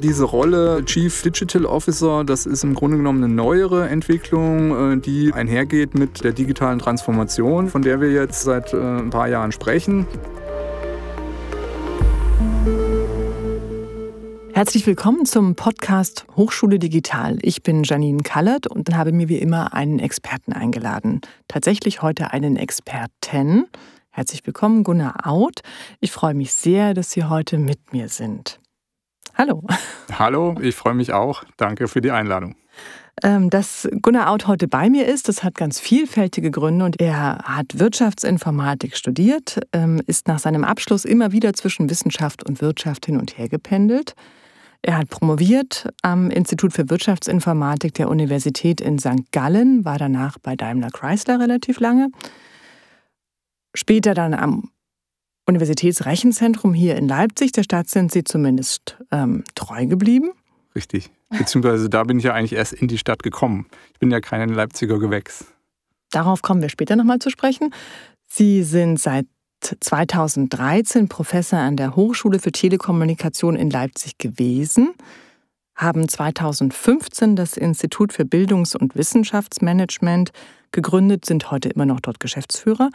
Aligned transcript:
Diese 0.00 0.22
Rolle 0.22 0.84
Chief 0.84 1.22
Digital 1.22 1.66
Officer, 1.66 2.22
das 2.22 2.46
ist 2.46 2.62
im 2.62 2.74
Grunde 2.74 2.98
genommen 2.98 3.24
eine 3.24 3.34
neuere 3.34 3.88
Entwicklung, 3.88 4.92
äh, 4.94 5.00
die 5.00 5.32
einhergeht 5.32 5.94
mit 5.94 6.22
der 6.22 6.30
digitalen 6.30 6.78
Transformation, 6.78 7.68
von 7.68 7.82
der 7.82 8.00
wir 8.00 8.12
jetzt 8.12 8.42
seit 8.42 8.72
äh, 8.72 8.76
ein 8.76 9.10
paar 9.10 9.28
Jahren 9.28 9.50
sprechen. 9.50 10.06
Herzlich 14.52 14.86
willkommen 14.86 15.26
zum 15.26 15.56
Podcast 15.56 16.26
Hochschule 16.36 16.78
Digital. 16.78 17.38
Ich 17.42 17.64
bin 17.64 17.82
Janine 17.82 18.22
Kallert 18.22 18.68
und 18.68 18.94
habe 18.94 19.10
mir 19.10 19.28
wie 19.28 19.38
immer 19.38 19.74
einen 19.74 19.98
Experten 19.98 20.52
eingeladen. 20.52 21.22
Tatsächlich 21.48 22.02
heute 22.02 22.32
einen 22.32 22.54
Experten. 22.54 23.66
Herzlich 24.10 24.46
willkommen, 24.46 24.84
Gunnar 24.84 25.26
Out. 25.26 25.62
Ich 25.98 26.12
freue 26.12 26.34
mich 26.34 26.52
sehr, 26.52 26.94
dass 26.94 27.10
Sie 27.10 27.24
heute 27.24 27.58
mit 27.58 27.92
mir 27.92 28.08
sind. 28.08 28.60
Hallo. 29.38 29.62
Hallo, 30.12 30.56
ich 30.60 30.74
freue 30.74 30.94
mich 30.94 31.12
auch. 31.12 31.44
Danke 31.56 31.86
für 31.86 32.00
die 32.00 32.10
Einladung. 32.10 32.56
Ähm, 33.22 33.50
dass 33.50 33.88
Gunnar 34.02 34.30
Out 34.30 34.48
heute 34.48 34.66
bei 34.66 34.90
mir 34.90 35.06
ist, 35.06 35.28
das 35.28 35.44
hat 35.44 35.54
ganz 35.54 35.78
vielfältige 35.78 36.50
Gründe 36.50 36.84
und 36.84 37.00
er 37.00 37.38
hat 37.44 37.78
Wirtschaftsinformatik 37.78 38.96
studiert, 38.96 39.60
ähm, 39.72 40.02
ist 40.06 40.26
nach 40.26 40.40
seinem 40.40 40.64
Abschluss 40.64 41.04
immer 41.04 41.30
wieder 41.30 41.52
zwischen 41.52 41.88
Wissenschaft 41.88 42.44
und 42.44 42.60
Wirtschaft 42.60 43.06
hin 43.06 43.18
und 43.18 43.38
her 43.38 43.48
gependelt. 43.48 44.14
Er 44.82 44.98
hat 44.98 45.08
promoviert 45.08 45.88
am 46.02 46.30
Institut 46.30 46.72
für 46.72 46.90
Wirtschaftsinformatik 46.90 47.94
der 47.94 48.08
Universität 48.08 48.80
in 48.80 48.98
St. 48.98 49.30
Gallen, 49.30 49.84
war 49.84 49.98
danach 49.98 50.38
bei 50.38 50.56
Daimler 50.56 50.90
Chrysler 50.90 51.38
relativ 51.40 51.78
lange. 51.78 52.10
Später 53.74 54.14
dann 54.14 54.34
am 54.34 54.70
Universitätsrechenzentrum 55.48 56.74
hier 56.74 56.96
in 56.96 57.08
Leipzig, 57.08 57.52
der 57.52 57.62
Stadt, 57.62 57.88
sind 57.88 58.12
Sie 58.12 58.22
zumindest 58.22 58.98
ähm, 59.10 59.44
treu 59.54 59.86
geblieben. 59.86 60.32
Richtig. 60.74 61.10
Beziehungsweise 61.30 61.88
da 61.88 62.04
bin 62.04 62.18
ich 62.18 62.24
ja 62.24 62.34
eigentlich 62.34 62.52
erst 62.52 62.74
in 62.74 62.88
die 62.88 62.98
Stadt 62.98 63.22
gekommen. 63.22 63.66
Ich 63.92 63.98
bin 63.98 64.10
ja 64.10 64.20
kein 64.20 64.48
Leipziger 64.50 64.98
Gewächs. 64.98 65.46
Darauf 66.10 66.42
kommen 66.42 66.62
wir 66.62 66.68
später 66.68 66.96
nochmal 66.96 67.18
zu 67.18 67.30
sprechen. 67.30 67.74
Sie 68.26 68.62
sind 68.62 69.00
seit 69.00 69.26
2013 69.60 71.08
Professor 71.08 71.58
an 71.58 71.76
der 71.76 71.96
Hochschule 71.96 72.38
für 72.38 72.52
Telekommunikation 72.52 73.56
in 73.56 73.70
Leipzig 73.70 74.18
gewesen, 74.18 74.94
haben 75.74 76.08
2015 76.08 77.36
das 77.36 77.56
Institut 77.56 78.12
für 78.12 78.24
Bildungs- 78.24 78.76
und 78.76 78.94
Wissenschaftsmanagement 78.96 80.30
gegründet, 80.72 81.24
sind 81.24 81.50
heute 81.50 81.70
immer 81.70 81.86
noch 81.86 82.00
dort 82.00 82.20
Geschäftsführer 82.20 82.90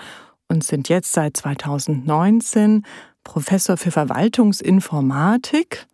und 0.48 0.64
sind 0.64 0.90
jetzt 0.90 1.14
seit 1.14 1.38
2019 1.38 2.84
Professor 3.24 3.78
für 3.78 3.92
Verwaltungsinformatik 3.92 5.88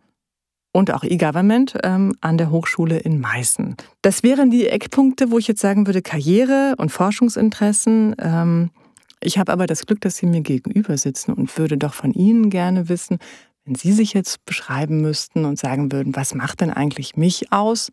und 0.72 0.92
auch 0.92 1.02
E-Government 1.02 1.76
ähm, 1.82 2.14
an 2.20 2.38
der 2.38 2.50
Hochschule 2.50 2.98
in 2.98 3.20
Meißen. 3.20 3.76
Das 4.02 4.22
wären 4.22 4.50
die 4.50 4.68
Eckpunkte, 4.68 5.30
wo 5.30 5.38
ich 5.38 5.48
jetzt 5.48 5.60
sagen 5.60 5.86
würde, 5.86 6.02
Karriere 6.02 6.74
und 6.78 6.90
Forschungsinteressen. 6.90 8.14
Ähm, 8.18 8.70
ich 9.20 9.38
habe 9.38 9.52
aber 9.52 9.66
das 9.66 9.86
Glück, 9.86 10.00
dass 10.00 10.16
Sie 10.16 10.26
mir 10.26 10.40
gegenüber 10.40 10.96
sitzen 10.96 11.32
und 11.32 11.56
würde 11.58 11.76
doch 11.76 11.94
von 11.94 12.12
Ihnen 12.12 12.50
gerne 12.50 12.88
wissen, 12.88 13.18
wenn 13.64 13.74
Sie 13.74 13.92
sich 13.92 14.14
jetzt 14.14 14.44
beschreiben 14.44 15.00
müssten 15.00 15.44
und 15.44 15.58
sagen 15.58 15.92
würden, 15.92 16.16
was 16.16 16.34
macht 16.34 16.60
denn 16.60 16.70
eigentlich 16.70 17.16
mich 17.16 17.52
aus? 17.52 17.90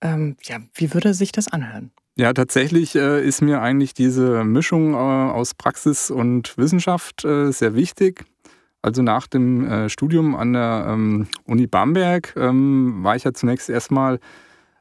Ähm, 0.00 0.36
ja, 0.44 0.58
wie 0.74 0.94
würde 0.94 1.14
sich 1.14 1.32
das 1.32 1.48
anhören? 1.48 1.90
Ja, 2.20 2.32
tatsächlich 2.32 2.96
äh, 2.96 3.24
ist 3.24 3.42
mir 3.42 3.62
eigentlich 3.62 3.94
diese 3.94 4.42
Mischung 4.42 4.94
äh, 4.94 4.96
aus 4.96 5.54
Praxis 5.54 6.10
und 6.10 6.58
Wissenschaft 6.58 7.24
äh, 7.24 7.52
sehr 7.52 7.76
wichtig. 7.76 8.24
Also 8.82 9.02
nach 9.02 9.28
dem 9.28 9.64
äh, 9.64 9.88
Studium 9.88 10.34
an 10.34 10.52
der 10.52 10.86
ähm, 10.88 11.28
Uni 11.44 11.68
Bamberg 11.68 12.34
ähm, 12.36 13.04
war 13.04 13.14
ich 13.14 13.22
ja 13.22 13.32
zunächst 13.32 13.70
erstmal 13.70 14.18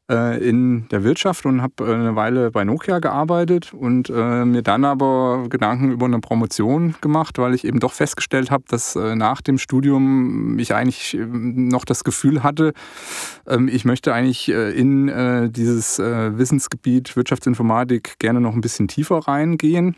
in 0.09 0.87
der 0.89 1.03
Wirtschaft 1.03 1.45
und 1.45 1.61
habe 1.61 1.85
äh, 1.85 1.93
eine 1.93 2.15
Weile 2.15 2.49
bei 2.49 2.63
Nokia 2.63 2.99
gearbeitet 2.99 3.73
und 3.73 4.09
äh, 4.09 4.45
mir 4.45 4.61
dann 4.61 4.85
aber 4.85 5.47
Gedanken 5.49 5.91
über 5.91 6.05
eine 6.05 6.19
Promotion 6.19 6.95
gemacht, 7.01 7.37
weil 7.37 7.53
ich 7.53 7.65
eben 7.65 7.81
doch 7.81 7.91
festgestellt 7.91 8.49
habe, 8.49 8.63
dass 8.69 8.95
nach 8.95 9.41
dem 9.41 9.57
Studium 9.57 10.57
ich 10.59 10.73
eigentlich 10.73 11.17
noch 11.19 11.83
das 11.83 12.03
Gefühl 12.03 12.41
hatte, 12.43 12.73
ähm, 13.47 13.67
ich 13.67 13.83
möchte 13.83 14.13
eigentlich 14.13 14.49
in 14.49 15.51
dieses 15.51 15.99
Wissensgebiet 15.99 17.15
Wirtschaftsinformatik 17.15 18.17
gerne 18.19 18.39
noch 18.39 18.53
ein 18.53 18.61
bisschen 18.61 18.87
tiefer 18.87 19.19
reingehen. 19.19 19.95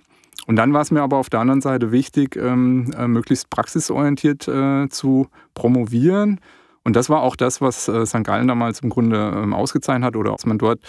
Und 0.48 0.56
dann 0.56 0.74
war 0.74 0.82
es 0.82 0.92
mir 0.92 1.02
aber 1.02 1.18
auf 1.18 1.30
der 1.30 1.40
anderen 1.42 1.62
Seite 1.62 1.92
wichtig, 1.92 2.36
ähm, 2.36 2.92
möglichst 3.08 3.50
praxisorientiert 3.50 4.50
zu 4.90 5.28
promovieren 5.54 6.40
und 6.84 6.96
das 6.96 7.10
war 7.10 7.22
auch 7.22 7.36
das, 7.36 7.62
was 7.62 7.88
äh, 7.88 8.06
St. 8.06 8.24
Gallen 8.24 8.48
damals 8.48 8.80
im 8.80 8.90
Grunde 8.90 9.34
ähm, 9.36 9.54
ausgezeichnet 9.54 10.06
hat 10.06 10.16
oder 10.16 10.32
dass 10.32 10.46
man 10.46 10.58
dort 10.58 10.80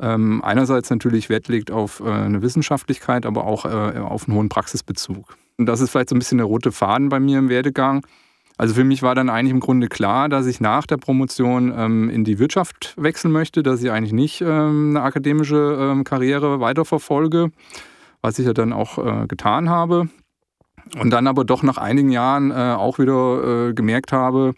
ähm, 0.00 0.42
einerseits 0.44 0.90
natürlich 0.90 1.28
Wert 1.28 1.48
legt 1.48 1.70
auf 1.70 2.00
äh, 2.00 2.10
eine 2.10 2.42
Wissenschaftlichkeit, 2.42 3.26
aber 3.26 3.44
auch 3.44 3.64
äh, 3.64 3.98
auf 3.98 4.28
einen 4.28 4.36
hohen 4.36 4.48
Praxisbezug. 4.48 5.36
Und 5.56 5.66
das 5.66 5.80
ist 5.80 5.90
vielleicht 5.90 6.10
so 6.10 6.16
ein 6.16 6.18
bisschen 6.18 6.38
der 6.38 6.46
rote 6.46 6.72
Faden 6.72 7.08
bei 7.08 7.20
mir 7.20 7.38
im 7.38 7.48
Werdegang. 7.48 8.04
Also 8.56 8.74
für 8.74 8.84
mich 8.84 9.02
war 9.02 9.14
dann 9.14 9.30
eigentlich 9.30 9.52
im 9.52 9.60
Grunde 9.60 9.88
klar, 9.88 10.28
dass 10.28 10.46
ich 10.46 10.60
nach 10.60 10.86
der 10.86 10.96
Promotion 10.96 11.72
ähm, 11.76 12.10
in 12.10 12.24
die 12.24 12.38
Wirtschaft 12.40 12.94
wechseln 12.96 13.32
möchte, 13.32 13.62
dass 13.62 13.82
ich 13.82 13.90
eigentlich 13.90 14.12
nicht 14.12 14.42
eine 14.42 15.00
akademische 15.00 16.02
Karriere 16.04 16.58
weiterverfolge, 16.58 17.50
was 18.20 18.38
ich 18.40 18.46
ja 18.46 18.52
dann 18.52 18.72
auch 18.72 19.28
getan 19.28 19.70
habe. 19.70 20.08
Und 20.98 21.10
dann 21.10 21.28
aber 21.28 21.44
doch 21.44 21.62
nach 21.62 21.76
einigen 21.76 22.10
Jahren 22.10 22.50
auch 22.50 22.98
wieder 22.98 23.72
gemerkt 23.74 24.10
habe, 24.10 24.54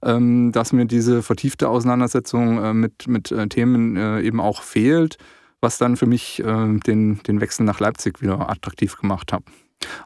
dass 0.00 0.72
mir 0.72 0.84
diese 0.84 1.22
vertiefte 1.22 1.68
Auseinandersetzung 1.68 2.62
äh, 2.62 2.72
mit, 2.72 3.08
mit 3.08 3.32
äh, 3.32 3.48
Themen 3.48 3.96
äh, 3.96 4.20
eben 4.20 4.40
auch 4.40 4.62
fehlt, 4.62 5.18
was 5.60 5.76
dann 5.78 5.96
für 5.96 6.06
mich 6.06 6.40
den, 6.40 7.20
den 7.26 7.40
Wechsel 7.40 7.64
nach 7.64 7.80
Leipzig 7.80 8.22
wieder 8.22 8.48
attraktiv 8.48 8.96
gemacht 8.96 9.32
hat. 9.32 9.42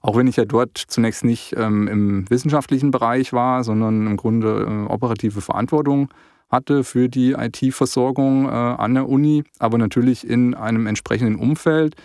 Auch 0.00 0.16
wenn 0.16 0.26
ich 0.26 0.36
ja 0.36 0.46
dort 0.46 0.78
zunächst 0.78 1.24
nicht 1.24 1.54
ähm, 1.58 1.88
im 1.88 2.30
wissenschaftlichen 2.30 2.90
Bereich 2.90 3.34
war, 3.34 3.62
sondern 3.62 4.06
im 4.06 4.16
Grunde 4.16 4.86
operative 4.88 5.42
Verantwortung 5.42 6.08
hatte 6.50 6.84
für 6.84 7.10
die 7.10 7.32
IT-Versorgung 7.32 8.48
an 8.48 8.94
der 8.94 9.10
Uni, 9.10 9.44
aber 9.58 9.76
natürlich 9.76 10.26
in 10.26 10.54
einem 10.54 10.86
entsprechenden 10.86 11.36
Umfeld, 11.36 11.96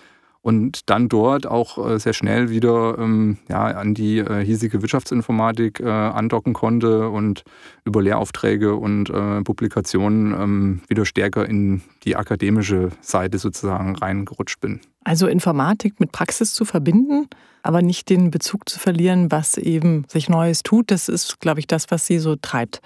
und 0.48 0.90
dann 0.90 1.10
dort 1.10 1.46
auch 1.46 1.78
äh, 1.78 2.00
sehr 2.00 2.14
schnell 2.14 2.50
wieder 2.50 2.98
ähm, 2.98 3.38
ja, 3.50 3.66
an 3.66 3.94
die 3.94 4.20
äh, 4.20 4.46
hiesige 4.46 4.82
Wirtschaftsinformatik 4.82 5.82
äh, 5.82 5.90
andocken 5.90 6.54
konnte 6.54 7.10
und 7.10 7.44
über 7.84 8.02
Lehraufträge 8.02 8.76
und 8.76 9.12
Publikationen 9.44 10.34
ähm, 10.34 10.82
wieder 10.88 11.06
stärker 11.06 11.48
in 11.48 11.82
die 12.04 12.16
akademische 12.16 12.90
Seite 13.02 13.40
sozusagen 13.40 13.96
reingerutscht 13.98 14.62
bin. 14.62 14.80
Also 15.04 15.28
Informatik 15.28 16.00
mit 16.00 16.14
Praxis 16.14 16.54
zu 16.54 16.64
verbinden, 16.64 17.28
aber 17.62 17.82
nicht 17.82 18.10
den 18.10 18.32
Bezug 18.32 18.70
zu 18.70 18.80
verlieren, 18.80 19.32
was 19.32 19.58
eben 19.58 20.06
sich 20.08 20.30
Neues 20.30 20.64
tut, 20.64 20.92
das 20.92 21.10
ist, 21.10 21.42
glaube 21.42 21.60
ich, 21.60 21.68
das, 21.68 21.92
was 21.92 22.08
Sie 22.08 22.20
so 22.20 22.38
treibt. 22.38 22.82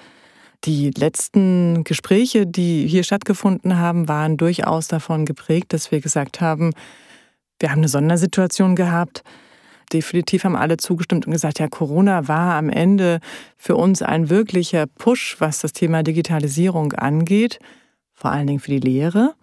Die 0.63 0.89
letzten 0.91 1.83
Gespräche, 1.83 2.47
die 2.47 2.87
hier 2.87 3.03
stattgefunden 3.03 3.77
haben, 3.77 4.07
waren 4.07 4.37
durchaus 4.37 4.87
davon 4.87 5.25
geprägt, 5.25 5.73
dass 5.73 5.91
wir 5.91 6.01
gesagt 6.01 6.41
haben, 6.41 6.71
wir 7.61 7.71
haben 7.71 7.79
eine 7.79 7.87
Sondersituation 7.87 8.75
gehabt. 8.75 9.23
Definitiv 9.93 10.43
haben 10.45 10.55
alle 10.55 10.77
zugestimmt 10.77 11.27
und 11.27 11.33
gesagt, 11.33 11.59
ja, 11.59 11.67
Corona 11.67 12.27
war 12.27 12.55
am 12.55 12.69
Ende 12.69 13.19
für 13.57 13.75
uns 13.75 14.01
ein 14.01 14.29
wirklicher 14.29 14.87
Push, 14.87 15.35
was 15.39 15.59
das 15.59 15.73
Thema 15.73 16.01
Digitalisierung 16.01 16.93
angeht, 16.93 17.59
vor 18.13 18.31
allen 18.31 18.47
Dingen 18.47 18.59
für 18.59 18.71
die 18.71 18.79
Lehre. 18.79 19.35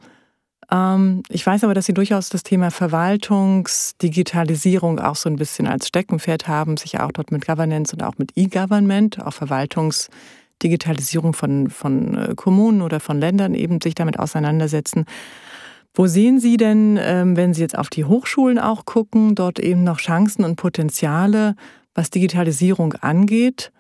Ähm, 0.71 1.23
ich 1.29 1.47
weiß 1.47 1.65
aber, 1.65 1.75
dass 1.75 1.85
Sie 1.87 1.95
durchaus 1.95 2.29
das 2.31 2.45
Thema 2.45 2.71
Verwaltungsdigitalisierung 2.71 5.01
auch 5.01 5.17
so 5.17 5.29
ein 5.29 5.37
bisschen 5.37 5.67
als 5.67 5.89
Steckenpferd 5.89 6.49
haben, 6.49 6.79
sich 6.79 7.01
auch 7.01 7.13
dort 7.13 7.31
mit 7.31 7.47
Governance 7.47 7.95
und 7.95 8.03
auch 8.03 8.17
mit 8.19 8.33
E-Government, 8.37 9.23
auch 9.25 9.35
Verwaltungsdigitalisierung 9.35 11.35
von, 11.35 11.69
von 11.69 12.17
äh, 12.17 12.35
Kommunen 12.35 12.81
oder 12.83 13.01
von 13.01 13.21
Ländern 13.21 13.53
eben 13.55 13.83
sich 13.83 13.95
damit 13.95 14.19
auseinandersetzen. 14.19 15.05
Wo 15.99 16.07
sehen 16.07 16.39
Sie 16.39 16.57
denn, 16.57 16.97
ähm, 17.03 17.37
wenn 17.37 17.53
Sie 17.53 17.61
jetzt 17.61 17.77
auf 17.77 17.89
die 17.89 18.05
Hochschulen 18.05 18.61
auch 18.61 18.85
gucken, 18.85 19.35
dort 19.35 19.59
eben 19.59 19.83
noch 19.83 19.99
Chancen 19.99 20.45
und 20.45 20.55
Potenziale, 20.55 21.57
was 21.93 22.11
Digitalisierung 22.11 22.93
angeht? 22.93 23.73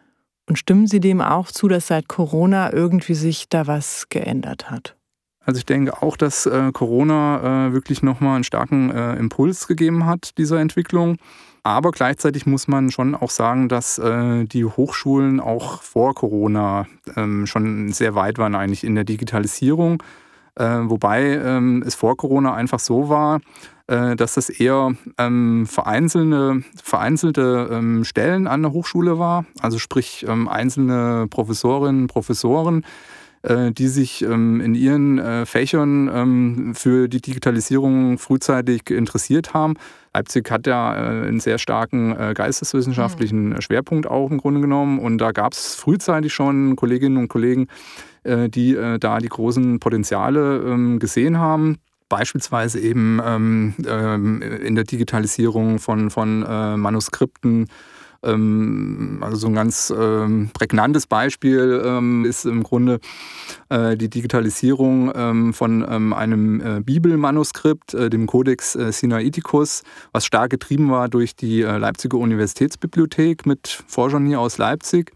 Und 0.48 0.58
stimmen 0.58 0.88
Sie 0.88 0.98
dem 0.98 1.20
auch 1.20 1.52
zu, 1.52 1.68
dass 1.68 1.86
seit 1.86 2.08
Corona 2.08 2.72
irgendwie 2.72 3.14
sich 3.14 3.48
da 3.48 3.68
was 3.68 4.08
geändert 4.08 4.68
hat? 4.68 4.96
Also 5.44 5.58
ich 5.58 5.66
denke 5.66 6.02
auch, 6.02 6.16
dass 6.16 6.46
äh, 6.46 6.72
Corona 6.72 7.68
äh, 7.68 7.72
wirklich 7.72 8.02
nochmal 8.02 8.34
einen 8.34 8.42
starken 8.42 8.90
äh, 8.90 9.14
Impuls 9.14 9.68
gegeben 9.68 10.04
hat, 10.04 10.36
dieser 10.38 10.58
Entwicklung. 10.58 11.18
Aber 11.62 11.92
gleichzeitig 11.92 12.46
muss 12.46 12.66
man 12.66 12.90
schon 12.90 13.14
auch 13.14 13.30
sagen, 13.30 13.68
dass 13.68 14.00
die 14.00 14.64
Hochschulen 14.64 15.38
auch 15.38 15.82
vor 15.82 16.14
Corona 16.14 16.86
ähm, 17.14 17.46
schon 17.46 17.92
sehr 17.92 18.14
weit 18.14 18.38
waren 18.38 18.54
eigentlich 18.54 18.84
in 18.84 18.94
der 18.94 19.04
Digitalisierung. 19.04 20.02
Äh, 20.58 20.90
wobei 20.90 21.34
ähm, 21.34 21.84
es 21.86 21.94
vor 21.94 22.16
Corona 22.16 22.52
einfach 22.52 22.80
so 22.80 23.08
war, 23.08 23.40
äh, 23.86 24.16
dass 24.16 24.34
das 24.34 24.50
eher 24.50 24.92
ähm, 25.16 25.66
vereinzelte, 25.66 26.62
vereinzelte 26.82 27.68
ähm, 27.72 28.04
Stellen 28.04 28.46
an 28.46 28.62
der 28.62 28.72
Hochschule 28.72 29.18
war, 29.18 29.46
also 29.62 29.78
sprich 29.78 30.26
ähm, 30.28 30.48
einzelne 30.48 31.26
Professorinnen, 31.30 32.08
Professoren, 32.08 32.84
äh, 33.42 33.70
die 33.70 33.86
sich 33.86 34.22
ähm, 34.22 34.60
in 34.60 34.74
ihren 34.74 35.18
äh, 35.18 35.46
Fächern 35.46 36.10
ähm, 36.12 36.74
für 36.74 37.08
die 37.08 37.20
Digitalisierung 37.20 38.18
frühzeitig 38.18 38.90
interessiert 38.90 39.54
haben. 39.54 39.74
Leipzig 40.12 40.50
hat 40.50 40.66
ja 40.66 40.94
äh, 40.94 41.28
einen 41.28 41.38
sehr 41.38 41.58
starken 41.58 42.34
geisteswissenschaftlichen 42.34 43.50
mhm. 43.50 43.60
Schwerpunkt 43.60 44.08
auch 44.08 44.30
im 44.30 44.38
Grunde 44.38 44.60
genommen. 44.60 44.98
Und 44.98 45.18
da 45.18 45.30
gab 45.30 45.52
es 45.52 45.76
frühzeitig 45.76 46.32
schon 46.32 46.74
Kolleginnen 46.74 47.16
und 47.16 47.28
Kollegen, 47.28 47.68
die 48.24 48.76
da 49.00 49.18
die 49.18 49.28
großen 49.28 49.80
Potenziale 49.80 50.58
ähm, 50.58 50.98
gesehen 50.98 51.38
haben. 51.38 51.78
Beispielsweise 52.08 52.80
eben 52.80 53.20
in 53.76 54.74
der 54.74 54.84
Digitalisierung 54.84 55.78
von, 55.78 56.08
von 56.08 56.40
Manuskripten 56.40 57.68
ähm, 58.22 59.18
also 59.20 59.36
so 59.36 59.46
ein 59.48 59.54
ganz 59.54 59.92
ähm, 59.96 60.50
prägnantes 60.52 61.06
Beispiel 61.06 61.82
ähm, 61.84 62.24
ist 62.24 62.46
im 62.46 62.62
Grunde 62.62 63.00
äh, 63.68 63.96
die 63.96 64.08
Digitalisierung 64.08 65.52
von 65.52 65.84
einem 65.84 66.60
äh, 66.60 66.80
Bibelmanuskript, 66.80 67.94
äh, 67.94 68.10
dem 68.10 68.26
Codex 68.26 68.72
Sinaiticus, 68.72 69.82
was 70.12 70.24
stark 70.24 70.50
getrieben 70.50 70.90
war 70.90 71.08
durch 71.08 71.36
die 71.36 71.62
Leipziger 71.62 72.18
Universitätsbibliothek 72.18 73.46
mit 73.46 73.82
Forschern 73.86 74.26
hier 74.26 74.40
aus 74.40 74.58
Leipzig 74.58 75.12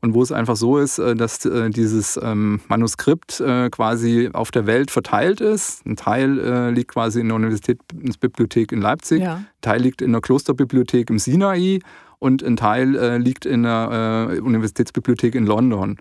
und 0.00 0.14
wo 0.14 0.22
es 0.22 0.32
einfach 0.32 0.56
so 0.56 0.78
ist, 0.78 0.98
dass 0.98 1.40
dieses 1.68 2.18
Manuskript 2.22 3.42
quasi 3.70 4.30
auf 4.32 4.50
der 4.50 4.66
Welt 4.66 4.90
verteilt 4.90 5.40
ist. 5.40 5.84
Ein 5.86 5.96
Teil 5.96 6.70
liegt 6.70 6.92
quasi 6.92 7.20
in 7.20 7.28
der 7.28 7.36
Universitätsbibliothek 7.36 8.72
in 8.72 8.80
Leipzig, 8.80 9.22
ja. 9.22 9.36
ein 9.36 9.46
Teil 9.60 9.80
liegt 9.80 10.02
in 10.02 10.12
der 10.12 10.20
Klosterbibliothek 10.20 11.10
im 11.10 11.18
Sinai 11.18 11.80
und 12.18 12.42
ein 12.42 12.56
Teil 12.56 12.96
äh, 12.96 13.18
liegt 13.18 13.46
in 13.46 13.62
der 13.62 14.30
äh, 14.30 14.40
Universitätsbibliothek 14.40 15.34
in 15.34 15.46
London. 15.46 15.96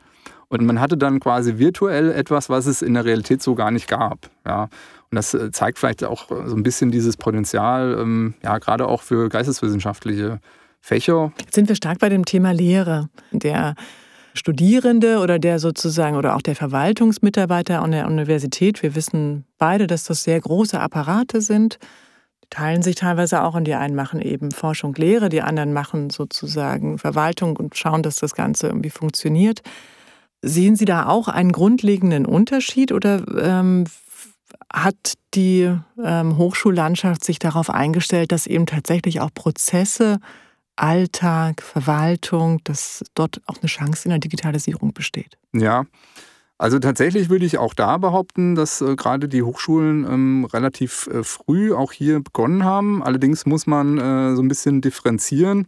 Und 0.48 0.66
man 0.66 0.80
hatte 0.80 0.98
dann 0.98 1.20
quasi 1.20 1.58
virtuell 1.58 2.12
etwas, 2.12 2.50
was 2.50 2.66
es 2.66 2.82
in 2.82 2.94
der 2.94 3.06
Realität 3.06 3.42
so 3.42 3.56
gar 3.56 3.72
nicht 3.72 3.88
gab. 3.88 4.30
Ja. 4.46 4.64
Und 4.64 5.16
das 5.16 5.34
äh, 5.34 5.52
zeigt 5.52 5.80
vielleicht 5.80 6.04
auch 6.04 6.30
so 6.30 6.56
ein 6.56 6.64
bisschen 6.64 6.92
dieses 6.92 7.18
Potenzial, 7.18 7.98
ähm, 8.00 8.36
ja, 8.44 8.58
gerade 8.60 8.88
auch 8.88 9.02
für 9.02 9.30
geisteswissenschaftliche 9.30 10.40
Fächer. 10.82 11.32
Jetzt 11.40 11.56
sind 11.56 11.68
wir 11.68 11.76
stark 11.76 12.00
bei 12.00 12.10
dem 12.10 12.26
Thema 12.26 12.52
Lehre. 12.52 13.10
Der 13.32 13.76
Studierende 14.34 15.20
oder 15.20 15.40
der 15.40 15.60
sozusagen 15.60 16.18
oder 16.18 16.36
auch 16.36 16.42
der 16.42 16.56
Verwaltungsmitarbeiter 16.56 17.82
an 17.82 17.92
der 17.92 18.06
Universität, 18.06 18.84
wir 18.84 18.94
wissen 18.94 19.46
beide, 19.58 19.88
dass 19.88 20.04
das 20.04 20.24
sehr 20.24 20.40
große 20.40 20.80
Apparate 20.80 21.42
sind 21.42 21.80
teilen 22.50 22.82
sich 22.82 22.96
teilweise 22.96 23.44
auch 23.44 23.56
und 23.56 23.66
die 23.66 23.76
einen 23.76 23.96
machen 23.96 24.22
eben 24.22 24.52
Forschung, 24.52 24.94
Lehre, 24.96 25.30
die 25.30 25.42
anderen 25.42 25.74
machen 25.74 26.10
sozusagen 26.10 26.98
Verwaltung 26.98 27.58
und 27.58 27.78
schauen, 27.78 28.04
dass 28.04 28.18
das 28.18 28.36
Ganze 28.36 28.68
irgendwie 28.68 28.90
funktioniert. 28.90 29.62
Sehen 30.42 30.76
Sie 30.76 30.86
da 30.86 31.08
auch 31.08 31.28
einen 31.28 31.52
grundlegenden 31.52 32.26
Unterschied 32.26 32.92
oder 32.92 33.24
ähm, 33.38 33.86
hat 34.72 35.14
die 35.34 35.76
ähm, 36.04 36.38
Hochschullandschaft 36.38 37.24
sich 37.24 37.40
darauf 37.40 37.70
eingestellt, 37.70 38.32
dass 38.32 38.48
eben 38.48 38.66
tatsächlich 38.66 39.22
auch 39.22 39.34
Prozesse, 39.34 40.20
Alltag, 40.76 41.62
Verwaltung, 41.62 42.62
dass 42.64 43.04
dort 43.16 43.42
auch 43.46 43.58
eine 43.58 43.68
Chance 43.68 44.06
in 44.06 44.10
der 44.10 44.20
Digitalisierung 44.20 44.94
besteht? 44.94 45.38
Ja, 45.54 45.86
also 46.58 46.80
tatsächlich 46.80 47.30
würde 47.30 47.46
ich 47.46 47.58
auch 47.58 47.74
da 47.74 47.98
behaupten, 47.98 48.56
dass 48.56 48.80
äh, 48.80 48.96
gerade 48.96 49.28
die 49.28 49.44
Hochschulen 49.44 50.06
ähm, 50.06 50.46
relativ 50.46 51.08
äh, 51.08 51.24
früh 51.24 51.74
auch 51.74 51.92
hier 51.92 52.22
begonnen 52.22 52.64
haben. 52.64 53.04
Allerdings 53.04 53.46
muss 53.46 53.68
man 53.68 53.98
äh, 53.98 54.36
so 54.36 54.42
ein 54.42 54.48
bisschen 54.48 54.80
differenzieren. 54.80 55.68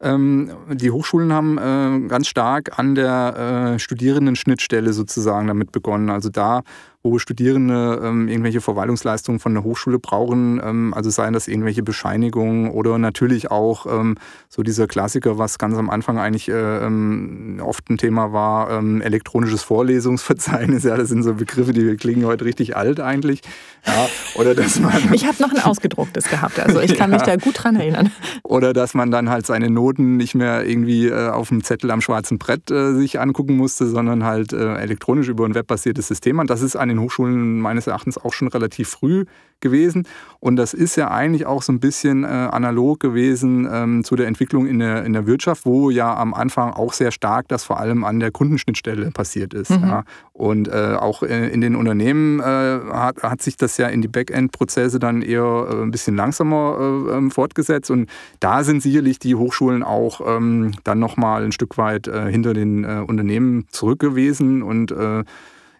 Ähm, 0.00 0.50
die 0.72 0.92
Hochschulen 0.92 1.32
haben 1.32 1.58
äh, 1.58 2.08
ganz 2.08 2.28
stark 2.28 2.78
an 2.78 2.94
der 2.94 3.74
äh, 3.74 3.78
Studierendenschnittstelle 3.80 4.92
sozusagen 4.92 5.48
damit 5.48 5.72
begonnen. 5.72 6.08
Also 6.08 6.28
da, 6.28 6.62
wo 7.02 7.18
Studierende 7.18 8.00
ähm, 8.04 8.28
irgendwelche 8.28 8.60
Verwaltungsleistungen 8.60 9.38
von 9.40 9.54
der 9.54 9.64
Hochschule 9.64 9.98
brauchen, 9.98 10.60
ähm, 10.62 10.94
also 10.94 11.10
seien 11.10 11.32
das 11.32 11.48
irgendwelche 11.48 11.82
Bescheinigungen 11.82 12.70
oder 12.70 12.98
natürlich 12.98 13.50
auch 13.50 13.86
ähm, 13.86 14.16
so 14.48 14.62
dieser 14.62 14.86
Klassiker, 14.86 15.38
was 15.38 15.58
ganz 15.58 15.76
am 15.76 15.90
Anfang 15.90 16.18
eigentlich 16.18 16.48
äh, 16.48 16.86
ähm, 16.86 17.60
oft 17.64 17.88
ein 17.90 17.98
Thema 17.98 18.32
war, 18.32 18.70
ähm, 18.70 19.00
elektronisches 19.00 19.62
Vorlesungsverzeichnis. 19.62 20.78
Ja, 20.88 20.96
das 20.96 21.08
sind 21.08 21.22
so 21.22 21.34
Begriffe, 21.34 21.72
die 21.72 21.96
klingen 21.96 22.24
heute 22.24 22.44
richtig 22.44 22.74
alt 22.76 22.98
eigentlich. 23.00 23.42
Ja, 23.84 24.06
oder 24.36 24.54
dass 24.54 24.78
man 24.80 25.12
ich 25.12 25.26
habe 25.26 25.36
noch 25.42 25.52
ein 25.52 25.60
ausgedrucktes 25.62 26.28
gehabt, 26.30 26.58
also 26.60 26.80
ich 26.80 26.94
kann 26.94 27.10
ja. 27.10 27.16
mich 27.18 27.26
da 27.26 27.36
gut 27.36 27.62
dran 27.62 27.76
erinnern. 27.76 28.10
Oder 28.42 28.72
dass 28.72 28.94
man 28.94 29.10
dann 29.10 29.28
halt 29.28 29.44
seine 29.44 29.68
Noten 29.68 29.87
nicht 29.92 30.34
mehr 30.34 30.66
irgendwie 30.66 31.08
äh, 31.08 31.28
auf 31.28 31.48
dem 31.48 31.64
Zettel 31.64 31.90
am 31.90 32.00
schwarzen 32.00 32.38
Brett 32.38 32.70
äh, 32.70 32.94
sich 32.94 33.20
angucken 33.20 33.56
musste, 33.56 33.86
sondern 33.86 34.24
halt 34.24 34.52
äh, 34.52 34.74
elektronisch 34.74 35.28
über 35.28 35.44
ein 35.44 35.54
webbasiertes 35.54 36.08
System. 36.08 36.38
Und 36.38 36.50
das 36.50 36.62
ist 36.62 36.76
an 36.76 36.88
den 36.88 37.00
Hochschulen 37.00 37.60
meines 37.60 37.86
Erachtens 37.86 38.18
auch 38.18 38.32
schon 38.32 38.48
relativ 38.48 38.88
früh 38.88 39.24
gewesen. 39.60 40.06
Und 40.40 40.56
das 40.56 40.72
ist 40.72 40.96
ja 40.96 41.10
eigentlich 41.10 41.46
auch 41.46 41.62
so 41.62 41.72
ein 41.72 41.80
bisschen 41.80 42.24
äh, 42.24 42.26
analog 42.26 43.00
gewesen 43.00 43.68
ähm, 43.70 44.04
zu 44.04 44.14
der 44.14 44.28
Entwicklung 44.28 44.66
in 44.66 44.78
der, 44.78 45.04
in 45.04 45.12
der 45.12 45.26
Wirtschaft, 45.26 45.66
wo 45.66 45.90
ja 45.90 46.16
am 46.16 46.32
Anfang 46.32 46.72
auch 46.72 46.92
sehr 46.92 47.10
stark 47.10 47.48
das 47.48 47.64
vor 47.64 47.80
allem 47.80 48.04
an 48.04 48.20
der 48.20 48.30
Kundenschnittstelle 48.30 49.10
passiert 49.10 49.52
ist. 49.54 49.70
Mhm. 49.70 49.82
Ja. 49.82 50.04
Und 50.32 50.68
äh, 50.68 50.94
auch 50.98 51.22
äh, 51.22 51.48
in 51.48 51.60
den 51.60 51.74
Unternehmen 51.74 52.38
äh, 52.38 52.44
hat, 52.92 53.22
hat 53.22 53.42
sich 53.42 53.56
das 53.56 53.76
ja 53.78 53.88
in 53.88 54.00
die 54.00 54.08
Backend-Prozesse 54.08 55.00
dann 55.00 55.22
eher 55.22 55.66
äh, 55.68 55.82
ein 55.82 55.90
bisschen 55.90 56.14
langsamer 56.14 56.76
äh, 56.78 57.16
ähm, 57.16 57.30
fortgesetzt. 57.32 57.90
Und 57.90 58.08
da 58.38 58.62
sind 58.62 58.80
sicherlich 58.80 59.18
die 59.18 59.34
Hochschulen 59.34 59.82
auch 59.82 60.20
ähm, 60.24 60.72
dann 60.84 61.00
nochmal 61.00 61.44
ein 61.44 61.52
Stück 61.52 61.78
weit 61.78 62.06
hinter 62.06 62.54
den 62.54 62.84
Unternehmen 62.84 63.66
zurück 63.70 63.98
gewesen 63.98 64.62
und 64.62 64.92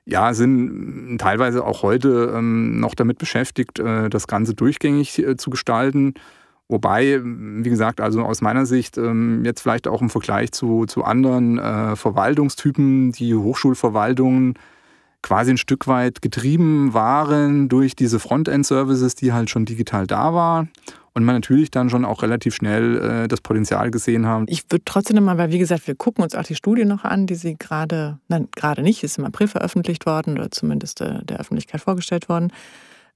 ja, 0.09 0.33
sind 0.33 1.19
teilweise 1.19 1.65
auch 1.67 1.83
heute 1.83 2.33
ähm, 2.35 2.81
noch 2.81 2.95
damit 2.95 3.19
beschäftigt, 3.19 3.79
äh, 3.79 4.09
das 4.09 4.27
Ganze 4.27 4.55
durchgängig 4.55 5.19
äh, 5.19 5.37
zu 5.37 5.51
gestalten. 5.51 6.15
Wobei, 6.67 7.21
wie 7.23 7.69
gesagt, 7.69 8.01
also 8.01 8.23
aus 8.23 8.41
meiner 8.41 8.65
Sicht 8.65 8.97
ähm, 8.97 9.45
jetzt 9.45 9.61
vielleicht 9.61 9.87
auch 9.87 10.01
im 10.01 10.09
Vergleich 10.09 10.53
zu, 10.53 10.87
zu 10.87 11.05
anderen 11.05 11.59
äh, 11.59 11.95
Verwaltungstypen, 11.95 13.13
die 13.13 13.35
Hochschulverwaltungen 13.35 14.55
quasi 15.23 15.51
ein 15.51 15.59
Stück 15.59 15.87
weit 15.87 16.23
getrieben 16.23 16.95
waren 16.95 17.69
durch 17.69 17.95
diese 17.95 18.19
Frontend-Services, 18.19 19.15
die 19.15 19.35
halt 19.35 19.51
schon 19.51 19.67
digital 19.67 20.07
da 20.07 20.33
waren 20.33 20.71
und 21.19 21.25
man 21.25 21.35
natürlich 21.35 21.71
dann 21.71 21.91
schon 21.91 22.05
auch 22.05 22.23
relativ 22.23 22.55
schnell 22.55 23.25
äh, 23.25 23.29
das 23.29 23.41
Potenzial 23.41 23.91
gesehen 23.91 24.25
haben. 24.25 24.47
Ich 24.49 24.65
würde 24.71 24.85
trotzdem 24.85 25.17
nochmal, 25.17 25.37
weil 25.37 25.51
wie 25.51 25.59
gesagt, 25.59 25.87
wir 25.87 25.97
gucken 25.97 26.23
uns 26.23 26.35
auch 26.35 26.45
die 26.45 26.55
Studie 26.55 26.85
noch 26.85 27.05
an, 27.05 27.27
die 27.27 27.35
Sie 27.35 27.57
gerade, 27.59 28.19
nein, 28.29 28.49
gerade 28.55 28.83
nicht, 28.83 29.03
ist 29.03 29.19
im 29.19 29.25
April 29.25 29.49
veröffentlicht 29.49 30.07
worden 30.07 30.39
oder 30.39 30.51
zumindest 30.51 31.01
äh, 31.01 31.25
der 31.25 31.41
Öffentlichkeit 31.41 31.81
vorgestellt 31.81 32.29
worden 32.29 32.53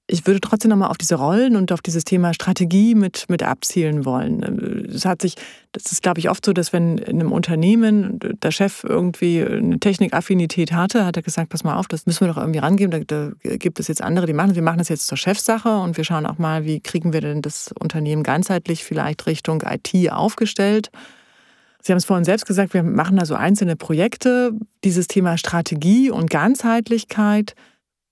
ich 0.05 0.27
würde 0.27 0.41
trotzdem 0.41 0.69
nochmal 0.69 0.89
auf 0.89 0.97
diese 0.97 1.15
Rollen 1.15 1.55
und 1.55 1.71
auf 1.71 1.81
dieses 1.81 2.03
Thema 2.03 2.33
Strategie 2.33 2.93
mit, 2.93 3.25
mit 3.29 3.41
abzielen 3.41 4.03
wollen. 4.03 4.89
Es 4.93 5.05
hat 5.05 5.21
sich, 5.21 5.35
das 5.71 5.91
ist, 5.93 6.03
glaube 6.03 6.19
ich, 6.19 6.29
oft 6.29 6.45
so, 6.45 6.51
dass 6.51 6.73
wenn 6.73 6.97
in 6.97 7.21
einem 7.21 7.31
Unternehmen 7.31 8.19
der 8.19 8.51
Chef 8.51 8.83
irgendwie 8.83 9.41
eine 9.41 9.79
Technikaffinität 9.79 10.73
hatte, 10.73 11.05
hat 11.05 11.15
er 11.15 11.23
gesagt, 11.23 11.49
pass 11.49 11.63
mal 11.63 11.77
auf, 11.77 11.87
das 11.87 12.05
müssen 12.05 12.25
wir 12.25 12.33
doch 12.33 12.37
irgendwie 12.37 12.59
rangeben. 12.59 12.91
Da, 12.91 13.29
da 13.41 13.55
gibt 13.55 13.79
es 13.79 13.87
jetzt 13.87 14.01
andere, 14.01 14.25
die 14.25 14.33
machen, 14.33 14.55
wir 14.55 14.61
machen 14.61 14.79
das 14.79 14.89
jetzt 14.89 15.07
zur 15.07 15.17
Chefsache 15.17 15.77
und 15.77 15.95
wir 15.95 16.03
schauen 16.03 16.25
auch 16.25 16.37
mal, 16.37 16.65
wie 16.65 16.81
kriegen 16.81 17.13
wir 17.13 17.21
denn 17.21 17.41
das 17.41 17.73
Unternehmen 17.79 18.23
ganzheitlich 18.23 18.83
vielleicht 18.83 19.25
Richtung 19.25 19.63
IT 19.65 20.11
aufgestellt. 20.11 20.91
Sie 21.81 21.93
haben 21.93 21.97
es 21.97 22.05
vorhin 22.05 22.25
selbst 22.25 22.45
gesagt, 22.45 22.73
wir 22.73 22.83
machen 22.83 23.17
da 23.17 23.25
so 23.25 23.35
einzelne 23.35 23.77
Projekte. 23.77 24.51
Dieses 24.83 25.07
Thema 25.07 25.37
Strategie 25.37 26.11
und 26.11 26.29
Ganzheitlichkeit 26.29 27.55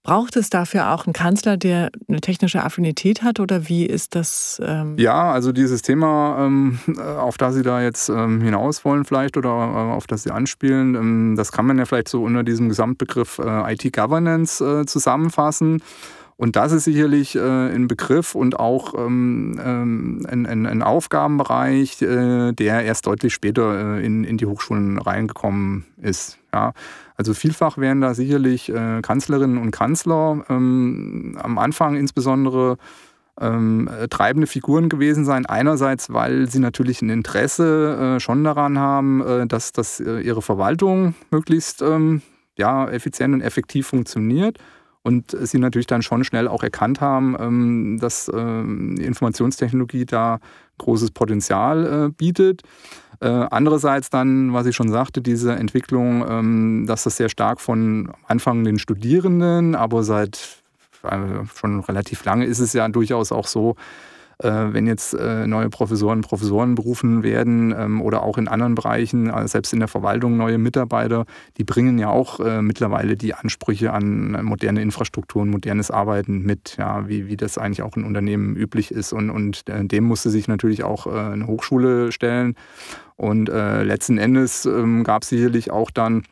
Braucht 0.03 0.35
es 0.35 0.49
dafür 0.49 0.91
auch 0.91 1.05
einen 1.05 1.13
Kanzler, 1.13 1.57
der 1.57 1.91
eine 2.09 2.21
technische 2.21 2.63
Affinität 2.63 3.21
hat 3.21 3.39
oder 3.39 3.69
wie 3.69 3.85
ist 3.85 4.15
das? 4.15 4.59
Ähm 4.65 4.95
ja, 4.97 5.31
also 5.31 5.51
dieses 5.51 5.83
Thema, 5.83 6.37
ähm, 6.39 6.79
auf 6.97 7.37
das 7.37 7.53
Sie 7.53 7.61
da 7.61 7.83
jetzt 7.83 8.09
ähm, 8.09 8.41
hinaus 8.41 8.83
wollen 8.83 9.05
vielleicht 9.05 9.37
oder 9.37 9.49
äh, 9.49 9.93
auf 9.93 10.07
das 10.07 10.23
Sie 10.23 10.31
anspielen, 10.31 10.95
ähm, 10.95 11.35
das 11.37 11.51
kann 11.51 11.67
man 11.67 11.77
ja 11.77 11.85
vielleicht 11.85 12.07
so 12.07 12.23
unter 12.23 12.43
diesem 12.43 12.69
Gesamtbegriff 12.69 13.37
äh, 13.37 13.73
IT-Governance 13.73 14.63
äh, 14.63 14.85
zusammenfassen. 14.87 15.83
Und 16.41 16.55
das 16.55 16.71
ist 16.71 16.85
sicherlich 16.85 17.35
äh, 17.35 17.39
ein 17.39 17.87
Begriff 17.87 18.33
und 18.33 18.59
auch 18.59 18.95
ähm, 18.97 19.59
ein, 20.27 20.47
ein, 20.47 20.65
ein, 20.65 20.81
Aufgabenbereich, 20.81 22.01
äh, 22.01 22.51
der 22.53 22.83
erst 22.83 23.05
deutlich 23.05 23.31
später 23.31 23.97
äh, 23.97 24.03
in, 24.03 24.23
in 24.23 24.37
die 24.37 24.47
Hochschulen 24.47 24.97
reingekommen 24.97 25.85
ist. 26.01 26.39
Ja. 26.51 26.73
Also 27.21 27.35
vielfach 27.35 27.77
wären 27.77 28.01
da 28.01 28.15
sicherlich 28.15 28.69
äh, 28.69 28.99
Kanzlerinnen 29.03 29.59
und 29.59 29.69
Kanzler 29.69 30.43
ähm, 30.49 31.37
am 31.39 31.59
Anfang 31.59 31.95
insbesondere 31.95 32.77
ähm, 33.39 33.87
treibende 34.09 34.47
Figuren 34.47 34.89
gewesen 34.89 35.23
sein. 35.23 35.45
Einerseits, 35.45 36.11
weil 36.11 36.49
sie 36.49 36.57
natürlich 36.57 37.03
ein 37.03 37.11
Interesse 37.11 38.15
äh, 38.15 38.19
schon 38.19 38.43
daran 38.43 38.79
haben, 38.79 39.21
äh, 39.21 39.45
dass, 39.45 39.71
dass 39.71 39.99
ihre 39.99 40.41
Verwaltung 40.41 41.13
möglichst 41.29 41.83
ähm, 41.83 42.23
ja, 42.57 42.89
effizient 42.89 43.35
und 43.35 43.41
effektiv 43.41 43.85
funktioniert 43.85 44.57
und 45.03 45.37
sie 45.39 45.59
natürlich 45.59 45.85
dann 45.85 46.01
schon 46.01 46.23
schnell 46.23 46.47
auch 46.47 46.63
erkannt 46.63 47.01
haben, 47.01 47.35
ähm, 47.39 47.97
dass 48.01 48.31
ähm, 48.33 48.97
Informationstechnologie 48.97 50.05
da 50.05 50.39
großes 50.79 51.11
Potenzial 51.11 52.07
äh, 52.07 52.09
bietet. 52.09 52.63
Äh, 53.21 53.27
andererseits 53.51 54.09
dann, 54.09 54.51
was 54.51 54.65
ich 54.65 54.75
schon 54.75 54.89
sagte, 54.89 55.21
diese 55.21 55.53
Entwicklung, 55.53 56.25
ähm, 56.27 56.85
dass 56.87 57.03
das 57.03 57.17
sehr 57.17 57.29
stark 57.29 57.61
von 57.61 58.11
Anfang 58.27 58.63
den 58.63 58.79
Studierenden, 58.79 59.75
aber 59.75 60.01
seit 60.03 60.57
äh, 61.03 61.45
schon 61.55 61.81
relativ 61.81 62.25
lange 62.25 62.45
ist 62.45 62.59
es 62.59 62.73
ja 62.73 62.87
durchaus 62.89 63.31
auch 63.31 63.45
so, 63.45 63.75
wenn 64.43 64.87
jetzt 64.87 65.13
äh, 65.13 65.47
neue 65.47 65.69
Professoren, 65.69 66.21
Professoren 66.21 66.75
berufen 66.75 67.23
werden 67.23 67.73
ähm, 67.77 68.01
oder 68.01 68.23
auch 68.23 68.37
in 68.37 68.47
anderen 68.47 68.75
Bereichen, 68.75 69.29
also 69.29 69.47
selbst 69.47 69.73
in 69.73 69.79
der 69.79 69.87
Verwaltung 69.87 70.37
neue 70.37 70.57
Mitarbeiter, 70.57 71.25
die 71.57 71.63
bringen 71.63 71.99
ja 71.99 72.09
auch 72.09 72.39
äh, 72.39 72.61
mittlerweile 72.61 73.17
die 73.17 73.33
Ansprüche 73.33 73.93
an 73.93 74.43
moderne 74.43 74.81
Infrastrukturen, 74.81 75.49
modernes 75.49 75.91
Arbeiten 75.91 76.41
mit, 76.41 76.77
ja, 76.77 77.07
wie, 77.07 77.27
wie 77.27 77.37
das 77.37 77.57
eigentlich 77.57 77.81
auch 77.81 77.97
in 77.97 78.03
Unternehmen 78.03 78.55
üblich 78.55 78.91
ist. 78.91 79.13
Und, 79.13 79.29
und 79.29 79.63
dem 79.67 80.03
musste 80.03 80.29
sich 80.29 80.47
natürlich 80.47 80.83
auch 80.83 81.07
eine 81.07 81.47
Hochschule 81.47 82.11
stellen. 82.11 82.55
Und 83.15 83.49
äh, 83.49 83.83
letzten 83.83 84.17
Endes 84.17 84.65
ähm, 84.65 85.03
gab 85.03 85.23
es 85.23 85.29
sicherlich 85.29 85.71
auch 85.71 85.91
dann 85.91 86.23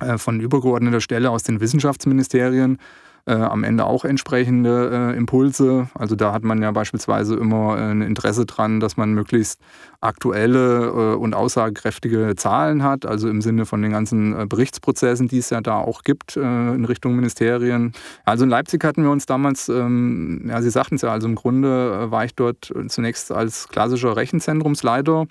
äh, 0.00 0.18
von 0.18 0.40
übergeordneter 0.40 1.00
Stelle 1.00 1.30
aus 1.30 1.44
den 1.44 1.60
Wissenschaftsministerien 1.60 2.78
äh, 3.26 3.32
am 3.32 3.64
Ende 3.64 3.86
auch 3.86 4.04
entsprechende 4.04 5.12
äh, 5.12 5.16
Impulse. 5.16 5.88
Also 5.94 6.14
da 6.14 6.32
hat 6.32 6.44
man 6.44 6.60
ja 6.60 6.70
beispielsweise 6.72 7.36
immer 7.36 7.78
äh, 7.78 7.90
ein 7.90 8.02
Interesse 8.02 8.44
dran, 8.44 8.80
dass 8.80 8.96
man 8.96 9.14
möglichst 9.14 9.60
aktuelle 10.00 10.86
äh, 10.88 11.16
und 11.16 11.34
aussagekräftige 11.34 12.34
Zahlen 12.36 12.82
hat, 12.82 13.06
also 13.06 13.28
im 13.28 13.40
Sinne 13.40 13.64
von 13.64 13.80
den 13.80 13.92
ganzen 13.92 14.38
äh, 14.38 14.46
Berichtsprozessen, 14.46 15.28
die 15.28 15.38
es 15.38 15.50
ja 15.50 15.60
da 15.60 15.78
auch 15.78 16.02
gibt 16.02 16.36
in 16.36 16.84
Richtung 16.84 17.16
Ministerien. 17.16 17.92
Also 18.24 18.44
in 18.44 18.50
Leipzig 18.50 18.84
hatten 18.84 19.02
wir 19.02 19.10
uns 19.10 19.26
damals, 19.26 19.68
ähm, 19.68 20.44
ja, 20.48 20.60
Sie 20.60 20.70
sagten 20.70 20.96
es 20.96 21.02
ja, 21.02 21.10
also 21.10 21.26
im 21.26 21.34
Grunde 21.34 22.10
war 22.10 22.24
ich 22.24 22.34
dort 22.34 22.72
zunächst 22.88 23.32
als 23.32 23.68
klassischer 23.68 24.16
Rechenzentrumsleiter 24.16 25.26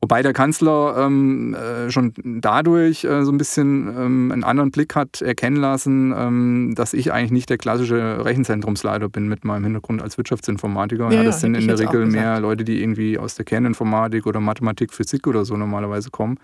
Wobei 0.00 0.22
der 0.22 0.32
Kanzler 0.32 0.96
ähm, 0.98 1.54
äh, 1.54 1.90
schon 1.90 2.12
dadurch 2.16 3.04
äh, 3.04 3.24
so 3.24 3.32
ein 3.32 3.38
bisschen 3.38 3.88
ähm, 3.88 4.30
einen 4.32 4.44
anderen 4.44 4.70
Blick 4.70 4.94
hat 4.94 5.22
erkennen 5.22 5.56
lassen, 5.56 6.14
ähm, 6.16 6.74
dass 6.76 6.92
ich 6.92 7.12
eigentlich 7.12 7.32
nicht 7.32 7.50
der 7.50 7.58
klassische 7.58 8.24
Rechenzentrumsleiter 8.24 9.08
bin 9.08 9.28
mit 9.28 9.44
meinem 9.44 9.64
Hintergrund 9.64 10.02
als 10.02 10.18
Wirtschaftsinformatiker. 10.18 11.10
Ja, 11.10 11.18
ja, 11.18 11.24
das 11.24 11.40
sind 11.40 11.54
in 11.54 11.66
der 11.66 11.78
Regel 11.78 12.06
mehr 12.06 12.40
Leute, 12.40 12.64
die 12.64 12.82
irgendwie 12.82 13.18
aus 13.18 13.34
der 13.34 13.44
Kerninformatik 13.44 14.26
oder 14.26 14.40
Mathematik, 14.40 14.92
Physik 14.92 15.26
oder 15.26 15.44
so 15.44 15.56
normalerweise 15.56 16.10
kommen. 16.10 16.38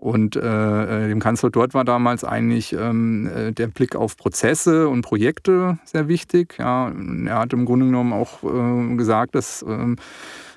Und 0.00 0.34
äh, 0.34 1.04
äh 1.04 1.08
dem 1.08 1.20
Kanzler 1.20 1.50
dort 1.50 1.74
war 1.74 1.84
damals 1.84 2.24
eigentlich 2.24 2.72
ähm, 2.72 3.26
äh, 3.26 3.52
der 3.52 3.66
Blick 3.66 3.94
auf 3.94 4.16
Prozesse 4.16 4.88
und 4.88 5.02
Projekte 5.02 5.78
sehr 5.84 6.08
wichtig. 6.08 6.56
Ja, 6.58 6.90
er 7.26 7.38
hat 7.38 7.52
im 7.52 7.66
Grunde 7.66 7.84
genommen 7.84 8.14
auch 8.14 8.42
äh, 8.42 8.96
gesagt, 8.96 9.34
dass 9.34 9.62
ähm, 9.68 9.96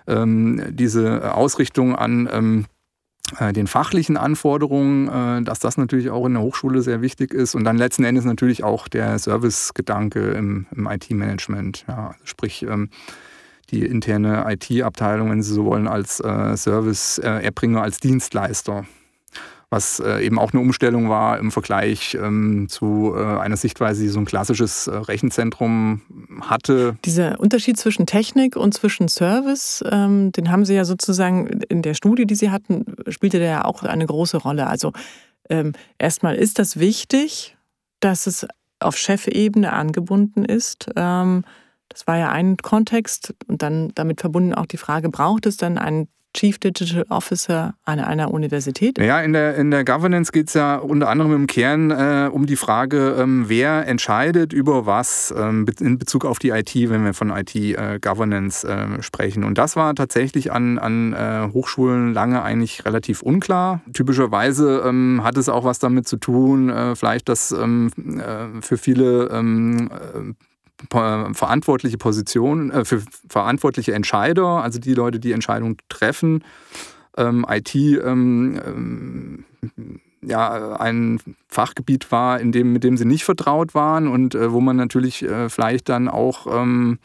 ähm, 0.07 0.63
diese 0.69 1.35
Ausrichtung 1.35 1.93
an 1.93 2.29
ähm, 2.31 2.65
äh, 3.37 3.51
den 3.51 3.67
fachlichen 3.67 4.15
Anforderungen, 4.15 5.43
dass 5.43 5.59
das 5.59 5.75
natürlich 5.75 6.09
auch 6.09 6.25
in 6.25 6.33
der 6.33 6.41
Hochschule 6.41 6.81
sehr 6.81 7.01
wichtig 7.01 7.33
ist 7.33 7.53
und 7.53 7.65
dann 7.65 7.77
letzten 7.77 8.05
Endes 8.05 8.23
natürlich 8.23 8.63
auch 8.63 8.87
der 8.87 9.19
Servicegedanke 9.19 10.31
im, 10.31 10.67
im 10.73 10.87
IT-Management. 10.87 11.83
Ja, 11.89 12.07
also 12.07 12.19
sprich, 12.23 12.63
ähm, 12.63 12.89
die 13.71 13.85
interne 13.85 14.45
IT-Abteilung, 14.47 15.31
wenn 15.31 15.41
Sie 15.41 15.53
so 15.53 15.65
wollen, 15.65 15.87
als 15.87 16.17
Service-Erbringer, 16.17 17.81
als 17.81 17.99
Dienstleister 17.99 18.85
was 19.73 19.99
äh, 19.99 20.23
eben 20.23 20.37
auch 20.39 20.53
eine 20.53 20.61
Umstellung 20.61 21.09
war 21.09 21.39
im 21.39 21.51
Vergleich 21.51 22.15
ähm, 22.21 22.67
zu 22.69 23.13
äh, 23.15 23.39
einer 23.39 23.57
Sichtweise, 23.57 24.03
die 24.03 24.07
so 24.07 24.19
ein 24.19 24.25
klassisches 24.25 24.87
äh, 24.87 24.95
Rechenzentrum 24.95 26.01
hatte. 26.41 26.95
Dieser 27.03 27.39
Unterschied 27.39 27.77
zwischen 27.77 28.05
Technik 28.05 28.55
und 28.55 28.73
zwischen 28.73 29.09
Service, 29.09 29.83
ähm, 29.89 30.31
den 30.31 30.51
haben 30.51 30.63
Sie 30.63 30.75
ja 30.75 30.85
sozusagen 30.85 31.47
in 31.69 31.81
der 31.81 31.95
Studie, 31.95 32.25
die 32.25 32.35
Sie 32.35 32.51
hatten, 32.51 32.85
spielte 33.09 33.39
der 33.39 33.49
ja 33.49 33.65
auch 33.65 33.81
eine 33.83 34.05
große 34.05 34.37
Rolle. 34.37 34.67
Also 34.67 34.93
ähm, 35.49 35.73
erstmal 35.97 36.35
ist 36.35 36.59
das 36.59 36.79
wichtig, 36.79 37.57
dass 37.99 38.27
es 38.27 38.47
auf 38.79 38.95
Chefebene 38.95 39.73
angebunden 39.73 40.45
ist. 40.45 40.89
Ähm, 40.95 41.43
das 41.89 42.05
war 42.05 42.17
ja 42.17 42.31
ein 42.31 42.57
Kontext 42.57 43.33
und 43.47 43.61
dann 43.63 43.91
damit 43.95 44.21
verbunden 44.21 44.53
auch 44.53 44.67
die 44.67 44.77
Frage, 44.77 45.09
braucht 45.09 45.47
es 45.47 45.57
dann 45.57 45.77
einen 45.77 46.07
Chief 46.33 46.57
Digital 46.57 47.05
Officer 47.09 47.75
an 47.85 47.99
einer 47.99 48.31
Universität? 48.31 48.97
Ja, 48.97 49.21
in 49.21 49.33
der, 49.33 49.55
in 49.55 49.71
der 49.71 49.85
Governance 49.85 50.31
geht 50.31 50.47
es 50.47 50.53
ja 50.53 50.77
unter 50.77 51.09
anderem 51.09 51.33
im 51.33 51.47
Kern 51.47 51.91
äh, 51.91 52.29
um 52.31 52.45
die 52.45 52.55
Frage, 52.55 53.15
ähm, 53.19 53.45
wer 53.47 53.87
entscheidet 53.87 54.53
über 54.53 54.85
was 54.85 55.33
ähm, 55.37 55.65
in 55.79 55.97
Bezug 55.97 56.25
auf 56.25 56.39
die 56.39 56.49
IT, 56.49 56.73
wenn 56.75 57.05
wir 57.05 57.13
von 57.13 57.29
IT-Governance 57.29 58.67
äh, 58.67 58.73
äh, 58.73 59.01
sprechen. 59.01 59.43
Und 59.43 59.57
das 59.57 59.75
war 59.75 59.93
tatsächlich 59.95 60.51
an, 60.51 60.79
an 60.79 61.13
äh, 61.13 61.49
Hochschulen 61.53 62.13
lange 62.13 62.41
eigentlich 62.41 62.85
relativ 62.85 63.21
unklar. 63.21 63.81
Typischerweise 63.93 64.83
ähm, 64.85 65.21
hat 65.23 65.37
es 65.37 65.49
auch 65.49 65.63
was 65.63 65.79
damit 65.79 66.07
zu 66.07 66.17
tun, 66.17 66.69
äh, 66.69 66.95
vielleicht, 66.95 67.29
dass 67.29 67.51
ähm, 67.51 67.91
äh, 67.97 68.61
für 68.61 68.77
viele 68.77 69.29
ähm, 69.31 69.89
verantwortliche 70.89 71.97
Positionen, 71.97 72.71
äh, 72.71 72.85
für 72.85 73.01
verantwortliche 73.27 73.93
Entscheider, 73.93 74.63
also 74.63 74.79
die 74.79 74.93
Leute, 74.93 75.19
die 75.19 75.31
Entscheidungen 75.31 75.77
treffen, 75.89 76.43
ähm, 77.17 77.45
IT 77.49 77.75
ähm, 77.75 78.59
ähm, 78.65 79.45
ja, 80.25 80.75
ein 80.77 81.19
Fachgebiet 81.47 82.11
war, 82.11 82.39
in 82.39 82.51
dem, 82.51 82.73
mit 82.73 82.83
dem 82.83 82.97
sie 82.97 83.05
nicht 83.05 83.23
vertraut 83.23 83.75
waren 83.75 84.07
und 84.07 84.35
äh, 84.35 84.51
wo 84.51 84.61
man 84.61 84.77
natürlich 84.77 85.23
äh, 85.23 85.49
vielleicht 85.49 85.89
dann 85.89 86.07
auch 86.07 86.47
ähm, 86.47 86.99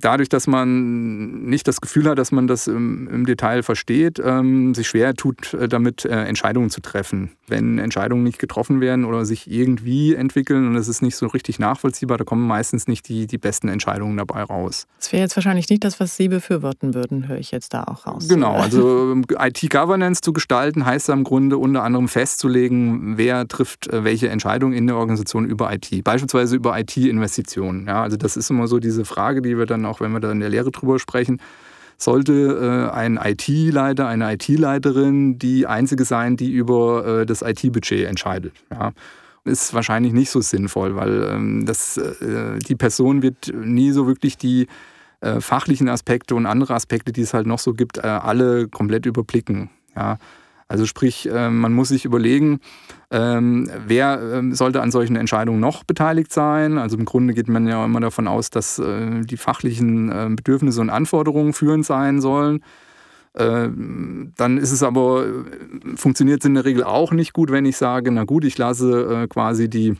dadurch, 0.00 0.28
dass 0.28 0.46
man 0.46 1.44
nicht 1.44 1.68
das 1.68 1.80
Gefühl 1.80 2.08
hat, 2.08 2.18
dass 2.18 2.32
man 2.32 2.46
das 2.46 2.66
im, 2.66 3.08
im 3.08 3.26
Detail 3.26 3.62
versteht, 3.62 4.20
ähm, 4.24 4.74
sich 4.74 4.88
schwer 4.88 5.14
tut, 5.14 5.54
äh, 5.54 5.68
damit 5.68 6.04
äh, 6.04 6.24
Entscheidungen 6.24 6.70
zu 6.70 6.80
treffen. 6.80 7.32
Wenn 7.48 7.78
Entscheidungen 7.78 8.22
nicht 8.22 8.38
getroffen 8.38 8.80
werden 8.80 9.04
oder 9.04 9.24
sich 9.24 9.50
irgendwie 9.50 10.14
entwickeln 10.14 10.66
und 10.66 10.76
es 10.76 10.88
ist 10.88 11.02
nicht 11.02 11.16
so 11.16 11.26
richtig 11.26 11.58
nachvollziehbar, 11.58 12.18
da 12.18 12.24
kommen 12.24 12.46
meistens 12.46 12.86
nicht 12.86 13.08
die, 13.08 13.26
die 13.26 13.38
besten 13.38 13.68
Entscheidungen 13.68 14.16
dabei 14.16 14.42
raus. 14.42 14.86
Das 14.98 15.12
wäre 15.12 15.22
jetzt 15.22 15.36
wahrscheinlich 15.36 15.68
nicht 15.68 15.84
das, 15.84 16.00
was 16.00 16.16
Sie 16.16 16.28
befürworten 16.28 16.94
würden, 16.94 17.28
höre 17.28 17.38
ich 17.38 17.50
jetzt 17.50 17.74
da 17.74 17.84
auch 17.84 18.06
raus. 18.06 18.28
Genau, 18.28 18.56
also 18.56 19.12
ähm, 19.12 19.24
IT-Governance 19.38 20.20
zu 20.20 20.32
gestalten 20.32 20.86
heißt 20.86 21.08
im 21.10 21.24
Grunde 21.24 21.58
unter 21.58 21.82
anderem 21.82 22.08
festzulegen, 22.08 23.16
wer 23.16 23.46
trifft 23.46 23.88
äh, 23.88 24.04
welche 24.04 24.28
Entscheidungen 24.28 24.72
in 24.72 24.86
der 24.86 24.96
Organisation 24.96 25.44
über 25.44 25.72
IT, 25.72 26.02
beispielsweise 26.04 26.56
über 26.56 26.78
IT-Investitionen. 26.78 27.86
Ja, 27.86 28.02
also 28.02 28.16
das 28.16 28.36
ist 28.36 28.50
immer 28.50 28.66
so 28.66 28.78
diese 28.78 29.04
Frage, 29.04 29.42
die 29.42 29.58
wir 29.58 29.66
dann 29.66 29.81
auch 29.86 30.00
wenn 30.00 30.12
wir 30.12 30.20
da 30.20 30.30
in 30.32 30.40
der 30.40 30.48
Lehre 30.48 30.70
drüber 30.70 30.98
sprechen, 30.98 31.40
sollte 31.98 32.32
äh, 32.32 32.94
ein 32.94 33.18
IT-Leiter, 33.22 34.06
eine 34.06 34.32
IT-Leiterin 34.34 35.38
die 35.38 35.66
einzige 35.66 36.04
sein, 36.04 36.36
die 36.36 36.50
über 36.50 37.20
äh, 37.20 37.26
das 37.26 37.42
IT-Budget 37.42 38.06
entscheidet. 38.06 38.54
Ja. 38.70 38.92
Ist 39.44 39.74
wahrscheinlich 39.74 40.12
nicht 40.12 40.30
so 40.30 40.40
sinnvoll, 40.40 40.94
weil 40.94 41.24
ähm, 41.24 41.66
das, 41.66 41.96
äh, 41.96 42.58
die 42.58 42.76
Person 42.76 43.22
wird 43.22 43.52
nie 43.54 43.90
so 43.90 44.06
wirklich 44.06 44.36
die 44.36 44.68
äh, 45.20 45.40
fachlichen 45.40 45.88
Aspekte 45.88 46.34
und 46.34 46.46
andere 46.46 46.74
Aspekte, 46.74 47.12
die 47.12 47.22
es 47.22 47.34
halt 47.34 47.46
noch 47.46 47.58
so 47.58 47.72
gibt, 47.72 47.98
äh, 47.98 48.02
alle 48.02 48.68
komplett 48.68 49.06
überblicken. 49.06 49.70
Ja. 49.96 50.18
Also 50.72 50.86
sprich, 50.86 51.28
äh, 51.28 51.50
man 51.50 51.74
muss 51.74 51.88
sich 51.88 52.06
überlegen, 52.06 52.60
ähm, 53.10 53.68
wer 53.86 54.22
ähm, 54.22 54.54
sollte 54.54 54.80
an 54.80 54.90
solchen 54.90 55.16
Entscheidungen 55.16 55.60
noch 55.60 55.84
beteiligt 55.84 56.32
sein. 56.32 56.78
Also 56.78 56.96
im 56.96 57.04
Grunde 57.04 57.34
geht 57.34 57.46
man 57.46 57.66
ja 57.66 57.84
immer 57.84 58.00
davon 58.00 58.26
aus, 58.26 58.48
dass 58.48 58.78
äh, 58.78 59.20
die 59.20 59.36
fachlichen 59.36 60.10
äh, 60.10 60.30
Bedürfnisse 60.30 60.80
und 60.80 60.88
Anforderungen 60.88 61.52
führend 61.52 61.84
sein 61.84 62.22
sollen. 62.22 62.64
Dann 63.34 64.58
ist 64.58 64.72
es 64.72 64.82
aber, 64.82 65.24
funktioniert 65.96 66.42
es 66.42 66.44
in 66.44 66.52
der 66.52 66.66
Regel 66.66 66.84
auch 66.84 67.12
nicht 67.12 67.32
gut, 67.32 67.50
wenn 67.50 67.64
ich 67.64 67.78
sage, 67.78 68.12
na 68.12 68.24
gut, 68.24 68.44
ich 68.44 68.58
lasse 68.58 69.26
quasi 69.30 69.70
die 69.70 69.96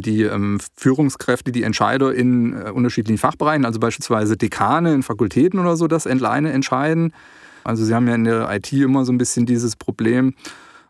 die 0.00 0.22
ähm, 0.22 0.58
Führungskräfte, 0.76 1.52
die 1.52 1.62
Entscheider 1.62 2.14
in 2.14 2.54
unterschiedlichen 2.54 3.18
Fachbereichen, 3.18 3.64
also 3.64 3.80
beispielsweise 3.80 4.36
Dekane 4.36 4.94
in 4.94 5.02
Fakultäten 5.02 5.58
oder 5.58 5.76
so, 5.76 5.88
das 5.88 6.06
alleine 6.06 6.52
entscheiden. 6.52 7.12
Also 7.68 7.84
Sie 7.84 7.94
haben 7.94 8.08
ja 8.08 8.14
in 8.14 8.24
der 8.24 8.50
IT 8.50 8.72
immer 8.72 9.04
so 9.04 9.12
ein 9.12 9.18
bisschen 9.18 9.44
dieses 9.44 9.76
Problem, 9.76 10.34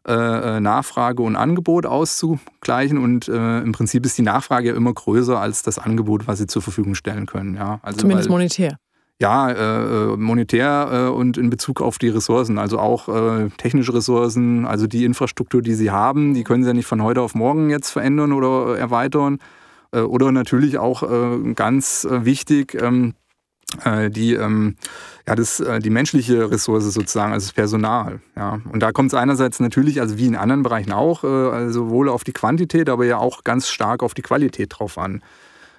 äh, 0.07 0.13
äh, 0.57 0.61
Nachfrage 0.61 1.23
und 1.23 1.35
Angebot 1.35 1.85
auszugleichen. 1.85 2.99
Und 2.99 3.29
äh, 3.29 3.61
im 3.61 3.73
Prinzip 3.73 4.07
ist 4.07 4.17
die 4.17 4.23
Nachfrage 4.23 4.69
ja 4.69 4.75
immer 4.77 4.95
größer 4.95 5.39
als 5.39 5.63
das 5.63 5.79
Angebot, 5.79 6.29
was 6.29 6.39
Sie 6.39 6.47
zur 6.47 6.63
Verfügung 6.63 6.95
stellen 6.95 7.27
können. 7.27 7.57
Ja, 7.57 7.81
also 7.83 7.99
Zumindest 7.99 8.29
weil, 8.29 8.37
monetär. 8.37 8.79
Ja, 9.21 9.51
äh, 9.51 10.17
monetär 10.17 10.89
äh, 10.93 11.11
und 11.11 11.37
in 11.37 11.51
Bezug 11.51 11.83
auf 11.83 11.99
die 11.99 12.09
Ressourcen, 12.09 12.57
also 12.57 12.79
auch 12.79 13.09
äh, 13.09 13.49
technische 13.57 13.93
Ressourcen, 13.93 14.65
also 14.65 14.87
die 14.87 15.05
Infrastruktur, 15.05 15.61
die 15.61 15.75
Sie 15.75 15.91
haben, 15.91 16.35
die 16.35 16.45
können 16.45 16.63
Sie 16.63 16.69
ja 16.69 16.75
nicht 16.75 16.87
von 16.87 17.03
heute 17.03 17.21
auf 17.21 17.35
morgen 17.35 17.69
jetzt 17.69 17.91
verändern 17.91 18.33
oder 18.33 18.79
erweitern. 18.79 19.39
oder 19.91 20.33
natürlich 20.33 20.77
auch 20.79 21.03
ganz 21.55 22.07
wichtig, 22.11 22.77
ähm, 22.81 23.15
äh, 23.15 23.28
die, 24.11 24.35
ähm, 24.35 24.77
ja, 25.29 25.35
das, 25.35 25.61
äh, 25.61 25.79
die 25.79 25.91
menschliche 25.91 26.51
Ressource 26.51 26.85
sozusagen, 26.85 27.33
also 27.33 27.47
das 27.47 27.53
Personal. 27.53 28.21
Ja. 28.35 28.61
Und 28.73 28.83
da 28.83 28.93
kommt 28.93 29.13
es 29.13 29.15
einerseits 29.15 29.61
natürlich, 29.61 30.01
also 30.01 30.17
wie 30.17 30.27
in 30.27 30.37
anderen 30.37 30.63
Bereichen 30.63 30.93
auch, 30.93 31.23
äh, 31.23 31.27
also 31.27 31.85
sowohl 31.85 32.09
auf 32.09 32.25
die 32.25 32.33
Quantität, 32.33 32.89
aber 32.89 33.05
ja 33.05 33.19
auch 33.19 33.45
ganz 33.45 33.69
stark 33.69 34.03
auf 34.03 34.15
die 34.15 34.23
Qualität 34.23 34.75
drauf 34.79 34.97
an. 34.97 35.23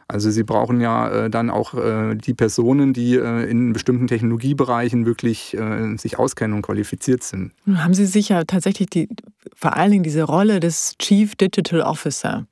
Also 0.08 0.32
Sie 0.32 0.44
brauchen 0.44 0.82
ja 0.82 1.26
äh, 1.26 1.30
dann 1.30 1.52
auch 1.52 1.76
äh, 1.76 2.16
die 2.16 2.34
Personen, 2.34 2.94
die 2.94 3.16
äh, 3.16 3.50
in 3.50 3.74
bestimmten 3.74 4.08
Technologiebereichen 4.08 5.06
wirklich 5.06 5.56
äh, 5.56 5.96
sich 5.98 6.18
auskennen 6.18 6.56
und 6.56 6.62
qualifiziert 6.64 7.24
sind. 7.24 7.52
Nun 7.66 7.84
haben 7.84 7.94
Sie 7.94 8.08
sich 8.08 8.30
ja 8.30 8.44
tatsächlich 8.44 8.90
die, 8.90 9.10
vor 9.56 9.76
allen 9.78 9.92
Dingen 9.92 10.04
diese 10.04 10.24
Rolle 10.24 10.60
des 10.60 10.96
Chief 10.98 11.36
Digital 11.36 11.82
Officer 11.82 12.40
äh, 12.40 12.49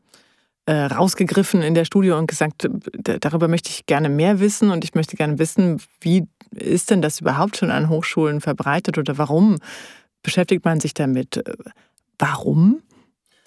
rausgegriffen 0.70 1.62
in 1.62 1.76
der 1.76 1.86
Studie 1.86 2.12
und 2.12 2.28
gesagt, 2.28 2.70
darüber 3.22 3.48
möchte 3.48 3.70
ich 3.70 3.86
gerne 3.86 4.10
mehr 4.10 4.40
wissen 4.40 4.70
und 4.70 4.84
ich 4.84 4.96
möchte 4.96 5.16
gerne 5.16 5.40
wissen, 5.40 5.82
wie 6.02 6.28
ist 6.54 6.92
denn 6.92 7.02
das 7.02 7.22
überhaupt 7.22 7.58
schon 7.58 7.72
an 7.72 7.90
Hochschulen 7.90 8.42
verbreitet 8.42 8.98
oder 8.98 9.18
warum 9.18 9.58
beschäftigt 10.24 10.66
man 10.66 10.80
sich 10.80 10.94
damit? 10.94 11.42
Warum? 12.20 12.82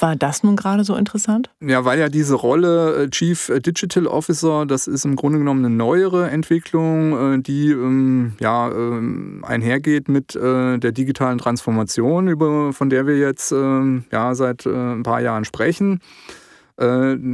War 0.01 0.17
das 0.17 0.43
nun 0.43 0.57
gerade 0.57 0.83
so 0.85 0.97
interessant? 0.97 1.51
Ja, 1.61 1.85
weil 1.85 1.99
ja 1.99 2.09
diese 2.09 2.35
Rolle 2.35 3.05
äh, 3.05 3.11
Chief 3.11 3.53
Digital 3.57 4.07
Officer, 4.07 4.65
das 4.65 4.87
ist 4.87 5.05
im 5.05 5.15
Grunde 5.15 5.39
genommen 5.39 5.65
eine 5.65 5.75
neuere 5.75 6.31
Entwicklung, 6.31 7.35
äh, 7.35 7.43
die 7.43 7.71
ähm, 7.71 8.33
ja, 8.41 8.71
ähm, 8.71 9.45
einhergeht 9.47 10.09
mit 10.09 10.35
äh, 10.37 10.79
der 10.79 10.93
digitalen 10.93 11.39
Transformation, 11.39 12.73
von 12.73 12.91
der 12.91 13.07
wir 13.07 13.19
jetzt 13.19 13.53
ähm, 13.53 14.05
ja, 14.11 14.35
seit 14.35 14.65
ein 14.67 15.03
paar 15.03 15.21
Jahren 15.21 15.45
sprechen. 15.45 16.01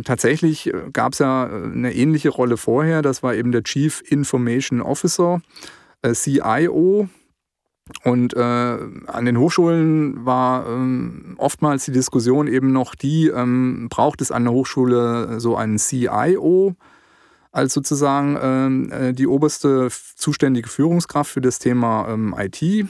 Tatsächlich 0.04 0.72
gab 0.92 1.12
es 1.12 1.20
ja 1.20 1.46
eine 1.46 1.94
ähnliche 1.94 2.30
Rolle 2.30 2.56
vorher, 2.56 3.00
das 3.00 3.22
war 3.22 3.34
eben 3.34 3.52
der 3.52 3.62
Chief 3.62 4.02
Information 4.08 4.80
Officer, 4.80 5.40
CIO. 6.04 7.08
Und 8.02 8.34
äh, 8.34 8.40
an 8.40 9.24
den 9.24 9.38
Hochschulen 9.38 10.26
war 10.26 10.66
ähm, 10.66 11.36
oftmals 11.38 11.84
die 11.84 11.92
Diskussion 11.92 12.48
eben 12.48 12.72
noch 12.72 12.96
die, 12.96 13.28
ähm, 13.28 13.86
braucht 13.88 14.20
es 14.20 14.32
an 14.32 14.42
der 14.44 14.52
Hochschule 14.52 15.38
so 15.38 15.56
einen 15.56 15.78
CIO 15.78 16.74
als 17.52 17.72
sozusagen 17.72 18.38
ähm, 18.40 18.92
äh, 18.92 19.12
die 19.12 19.26
oberste 19.26 19.88
zuständige 20.16 20.68
Führungskraft 20.68 21.30
für 21.30 21.40
das 21.40 21.58
Thema 21.58 22.08
ähm, 22.08 22.34
IT. 22.36 22.86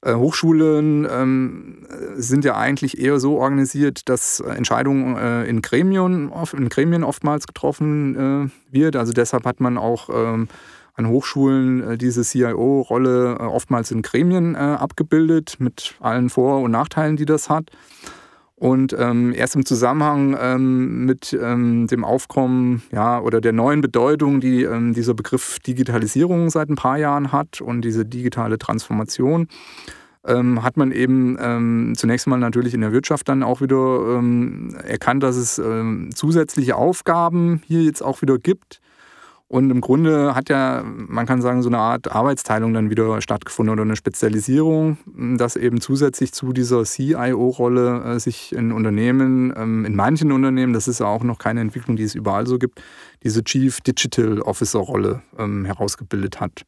Äh, 0.00 0.14
Hochschulen 0.14 1.08
ähm, 1.10 1.86
sind 2.14 2.44
ja 2.44 2.56
eigentlich 2.56 3.00
eher 3.00 3.18
so 3.18 3.38
organisiert, 3.38 4.08
dass 4.08 4.40
Entscheidungen 4.40 5.16
äh, 5.16 5.44
in, 5.46 5.60
Gremien, 5.60 6.30
in 6.56 6.68
Gremien 6.68 7.02
oftmals 7.02 7.46
getroffen 7.46 8.50
äh, 8.72 8.74
wird. 8.76 8.96
Also 8.96 9.12
deshalb 9.12 9.44
hat 9.44 9.60
man 9.60 9.76
auch 9.76 10.08
ähm, 10.12 10.48
an 10.94 11.08
Hochschulen 11.08 11.92
äh, 11.92 11.98
diese 11.98 12.22
CIO-Rolle 12.22 13.38
äh, 13.40 13.42
oftmals 13.42 13.90
in 13.90 14.02
Gremien 14.02 14.54
äh, 14.54 14.58
abgebildet, 14.58 15.56
mit 15.58 15.94
allen 16.00 16.28
Vor- 16.28 16.60
und 16.60 16.72
Nachteilen, 16.72 17.16
die 17.16 17.26
das 17.26 17.48
hat. 17.48 17.70
Und 18.58 18.94
ähm, 18.98 19.32
erst 19.34 19.54
im 19.54 19.64
Zusammenhang 19.64 20.36
ähm, 20.40 21.04
mit 21.04 21.32
ähm, 21.40 21.86
dem 21.86 22.04
Aufkommen 22.04 22.82
ja, 22.90 23.20
oder 23.20 23.40
der 23.40 23.52
neuen 23.52 23.80
Bedeutung, 23.80 24.40
die 24.40 24.64
ähm, 24.64 24.94
dieser 24.94 25.14
Begriff 25.14 25.60
Digitalisierung 25.60 26.50
seit 26.50 26.68
ein 26.68 26.74
paar 26.74 26.98
Jahren 26.98 27.30
hat 27.30 27.60
und 27.60 27.82
diese 27.82 28.04
digitale 28.04 28.58
Transformation, 28.58 29.46
ähm, 30.26 30.64
hat 30.64 30.76
man 30.76 30.90
eben 30.90 31.36
ähm, 31.40 31.92
zunächst 31.96 32.26
mal 32.26 32.38
natürlich 32.38 32.74
in 32.74 32.80
der 32.80 32.90
Wirtschaft 32.92 33.28
dann 33.28 33.44
auch 33.44 33.60
wieder 33.60 34.20
erkannt, 34.84 35.22
dass 35.22 35.36
es 35.36 35.62
zusätzliche 36.14 36.74
Aufgaben 36.74 37.62
hier 37.64 37.82
jetzt 37.82 38.02
auch 38.02 38.22
wieder 38.22 38.38
gibt, 38.38 38.80
und 39.50 39.70
im 39.70 39.80
Grunde 39.80 40.34
hat 40.34 40.50
ja, 40.50 40.82
man 40.84 41.24
kann 41.24 41.40
sagen, 41.40 41.62
so 41.62 41.70
eine 41.70 41.78
Art 41.78 42.12
Arbeitsteilung 42.12 42.74
dann 42.74 42.90
wieder 42.90 43.20
stattgefunden 43.22 43.72
oder 43.72 43.82
eine 43.82 43.96
Spezialisierung, 43.96 44.98
dass 45.38 45.56
eben 45.56 45.80
zusätzlich 45.80 46.32
zu 46.32 46.52
dieser 46.52 46.84
CIO-Rolle 46.84 48.04
äh, 48.04 48.20
sich 48.20 48.54
in 48.54 48.72
Unternehmen, 48.72 49.54
ähm, 49.56 49.86
in 49.86 49.96
manchen 49.96 50.32
Unternehmen, 50.32 50.74
das 50.74 50.86
ist 50.86 51.00
ja 51.00 51.06
auch 51.06 51.24
noch 51.24 51.38
keine 51.38 51.62
Entwicklung, 51.62 51.96
die 51.96 52.02
es 52.02 52.14
überall 52.14 52.46
so 52.46 52.58
gibt, 52.58 52.82
diese 53.22 53.42
Chief 53.42 53.80
Digital 53.80 54.42
Officer-Rolle 54.42 55.22
ähm, 55.38 55.64
herausgebildet 55.64 56.40
hat. 56.40 56.66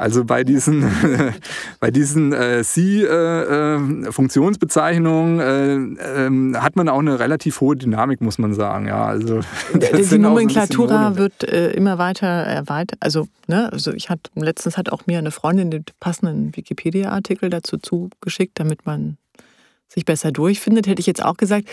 Also 0.00 0.24
bei 0.24 0.42
diesen, 0.44 0.90
bei 1.80 1.90
diesen 1.90 2.32
äh, 2.32 2.64
C-Funktionsbezeichnungen 2.64 5.40
äh, 5.40 5.74
äh, 6.02 6.26
ähm, 6.26 6.56
hat 6.58 6.74
man 6.74 6.88
auch 6.88 7.00
eine 7.00 7.18
relativ 7.18 7.60
hohe 7.60 7.76
Dynamik, 7.76 8.22
muss 8.22 8.38
man 8.38 8.54
sagen. 8.54 8.86
Ja, 8.86 9.04
also, 9.04 9.40
die 9.74 10.18
Nomenklatura 10.18 11.16
wird 11.16 11.44
äh, 11.44 11.72
immer 11.72 11.98
weiter 11.98 12.26
erweitert. 12.26 12.98
Also, 13.00 13.28
ne, 13.46 13.70
also 13.70 13.92
ich 13.92 14.08
hatte 14.08 14.30
letztens 14.34 14.78
hat 14.78 14.90
auch 14.90 15.06
mir 15.06 15.18
eine 15.18 15.32
Freundin 15.32 15.70
den 15.70 15.84
passenden 16.00 16.56
Wikipedia-Artikel 16.56 17.50
dazu 17.50 17.76
zugeschickt, 17.76 18.58
damit 18.58 18.86
man 18.86 19.18
sich 19.86 20.06
besser 20.06 20.32
durchfindet. 20.32 20.86
Hätte 20.86 21.00
ich 21.00 21.06
jetzt 21.06 21.22
auch 21.22 21.36
gesagt, 21.36 21.68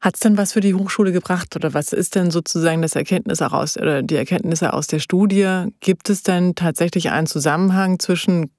hat 0.00 0.14
es 0.14 0.20
denn 0.20 0.38
was 0.38 0.52
für 0.52 0.60
die 0.60 0.74
Hochschule 0.74 1.12
gebracht 1.12 1.54
oder 1.56 1.74
was 1.74 1.92
ist 1.92 2.14
denn 2.14 2.30
sozusagen 2.30 2.82
das 2.82 2.96
Erkenntnis 2.96 3.42
aus 3.42 3.76
oder 3.76 4.02
die 4.02 4.16
Erkenntnisse 4.16 4.72
aus 4.72 4.86
der 4.86 4.98
Studie? 4.98 5.66
Gibt 5.80 6.08
es 6.08 6.22
denn 6.22 6.54
tatsächlich 6.54 7.10
einen 7.10 7.26
Zusammenhang 7.26 7.98
zwischen 7.98 8.50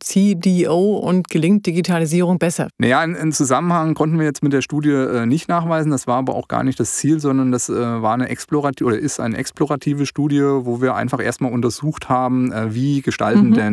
CDO 0.00 0.96
und 0.96 1.28
gelingt 1.28 1.66
Digitalisierung 1.66 2.38
besser? 2.38 2.68
Naja, 2.78 3.00
einen 3.00 3.32
Zusammenhang 3.32 3.94
konnten 3.94 4.18
wir 4.18 4.24
jetzt 4.24 4.42
mit 4.42 4.52
der 4.52 4.62
Studie 4.62 4.90
äh, 4.90 5.26
nicht 5.26 5.48
nachweisen. 5.48 5.92
Das 5.92 6.06
war 6.06 6.16
aber 6.16 6.34
auch 6.34 6.48
gar 6.48 6.64
nicht 6.64 6.80
das 6.80 6.96
Ziel, 6.96 7.20
sondern 7.20 7.52
das 7.52 7.68
äh, 7.68 7.74
war 7.74 8.14
eine 8.14 8.28
explorative 8.28 8.86
oder 8.86 8.98
ist 8.98 9.20
eine 9.20 9.36
explorative 9.36 10.06
Studie, 10.06 10.42
wo 10.42 10.80
wir 10.80 10.94
einfach 10.94 11.22
erstmal 11.22 11.52
untersucht 11.52 12.08
haben, 12.08 12.52
äh, 12.52 12.74
wie 12.74 13.02
gestalten 13.02 13.50
mhm. 13.50 13.54
denn 13.54 13.72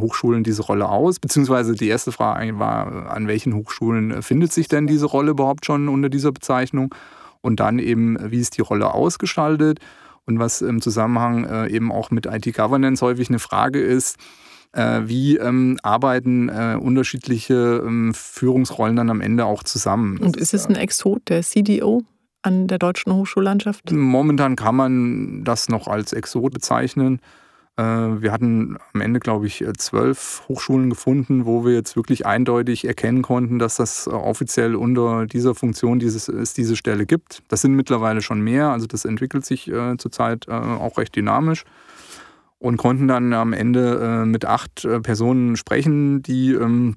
Hochschulen 0.00 0.42
diese 0.42 0.62
Rolle 0.62 0.88
aus? 0.88 1.20
Beziehungsweise 1.20 1.74
die 1.74 1.88
erste 1.88 2.12
Frage 2.12 2.58
war, 2.58 3.10
an 3.10 3.28
welchen 3.28 3.54
Hochschulen 3.54 4.22
findet 4.22 4.52
sich 4.52 4.68
denn 4.68 4.86
diese 4.86 5.06
Rolle 5.06 5.30
überhaupt 5.30 5.66
schon 5.66 5.88
unter 5.88 6.08
dieser 6.08 6.32
Bezeichnung? 6.32 6.94
Und 7.40 7.60
dann 7.60 7.78
eben, 7.78 8.18
wie 8.30 8.40
ist 8.40 8.56
die 8.56 8.62
Rolle 8.62 8.92
ausgestaltet? 8.92 9.78
Und 10.24 10.38
was 10.38 10.62
im 10.62 10.80
Zusammenhang 10.80 11.68
eben 11.68 11.92
auch 11.92 12.10
mit 12.10 12.26
IT-Governance 12.26 13.04
häufig 13.04 13.28
eine 13.28 13.38
Frage 13.38 13.80
ist, 13.80 14.16
äh, 14.16 14.22
wie 15.06 15.36
ähm, 15.36 15.78
arbeiten 15.82 16.48
äh, 16.48 16.76
unterschiedliche 16.80 17.82
ähm, 17.84 18.12
Führungsrollen 18.14 18.96
dann 18.96 19.10
am 19.10 19.20
Ende 19.20 19.44
auch 19.44 19.62
zusammen. 19.62 20.18
Und 20.18 20.36
ist 20.36 20.54
es 20.54 20.68
ein 20.68 20.76
Exot, 20.76 21.22
der 21.28 21.42
CDO? 21.42 22.04
an 22.46 22.68
der 22.68 22.78
deutschen 22.78 23.12
Hochschullandschaft? 23.12 23.90
Momentan 23.90 24.54
kann 24.54 24.76
man 24.76 25.42
das 25.42 25.68
noch 25.68 25.88
als 25.88 26.12
Exot 26.12 26.52
bezeichnen. 26.52 27.20
Äh, 27.76 27.82
wir 27.82 28.30
hatten 28.32 28.78
am 28.94 29.00
Ende, 29.00 29.18
glaube 29.20 29.46
ich, 29.46 29.64
zwölf 29.76 30.44
Hochschulen 30.48 30.88
gefunden, 30.88 31.44
wo 31.44 31.64
wir 31.64 31.74
jetzt 31.74 31.96
wirklich 31.96 32.24
eindeutig 32.24 32.86
erkennen 32.86 33.22
konnten, 33.22 33.58
dass 33.58 33.76
das 33.76 34.06
offiziell 34.06 34.76
unter 34.76 35.26
dieser 35.26 35.54
Funktion 35.54 35.98
dieses, 35.98 36.28
es 36.28 36.54
diese 36.54 36.76
Stelle 36.76 37.04
gibt. 37.04 37.42
Das 37.48 37.62
sind 37.62 37.74
mittlerweile 37.74 38.22
schon 38.22 38.40
mehr, 38.40 38.70
also 38.70 38.86
das 38.86 39.04
entwickelt 39.04 39.44
sich 39.44 39.68
äh, 39.68 39.96
zurzeit 39.98 40.46
äh, 40.48 40.52
auch 40.52 40.98
recht 40.98 41.16
dynamisch 41.16 41.64
und 42.58 42.76
konnten 42.76 43.08
dann 43.08 43.32
am 43.32 43.52
Ende 43.52 44.22
äh, 44.22 44.26
mit 44.26 44.44
acht 44.44 44.84
äh, 44.84 45.00
Personen 45.00 45.56
sprechen, 45.56 46.22
die 46.22 46.52
ähm, 46.52 46.96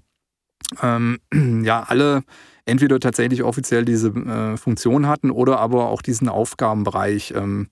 ähm, 0.82 1.19
ja 1.63 1.84
alle 1.84 2.24
entweder 2.65 3.00
tatsächlich 3.00 3.43
offiziell 3.43 3.84
diese 3.86 4.10
äh, 4.10 4.58
Funktion 4.58 5.08
hatten 5.08 5.32
oder 5.32 5.60
aber 5.60 5.89
auch 5.89 6.02
diesen 6.02 6.30
Aufgabenbereich 6.30 7.34
ähm, 7.36 7.67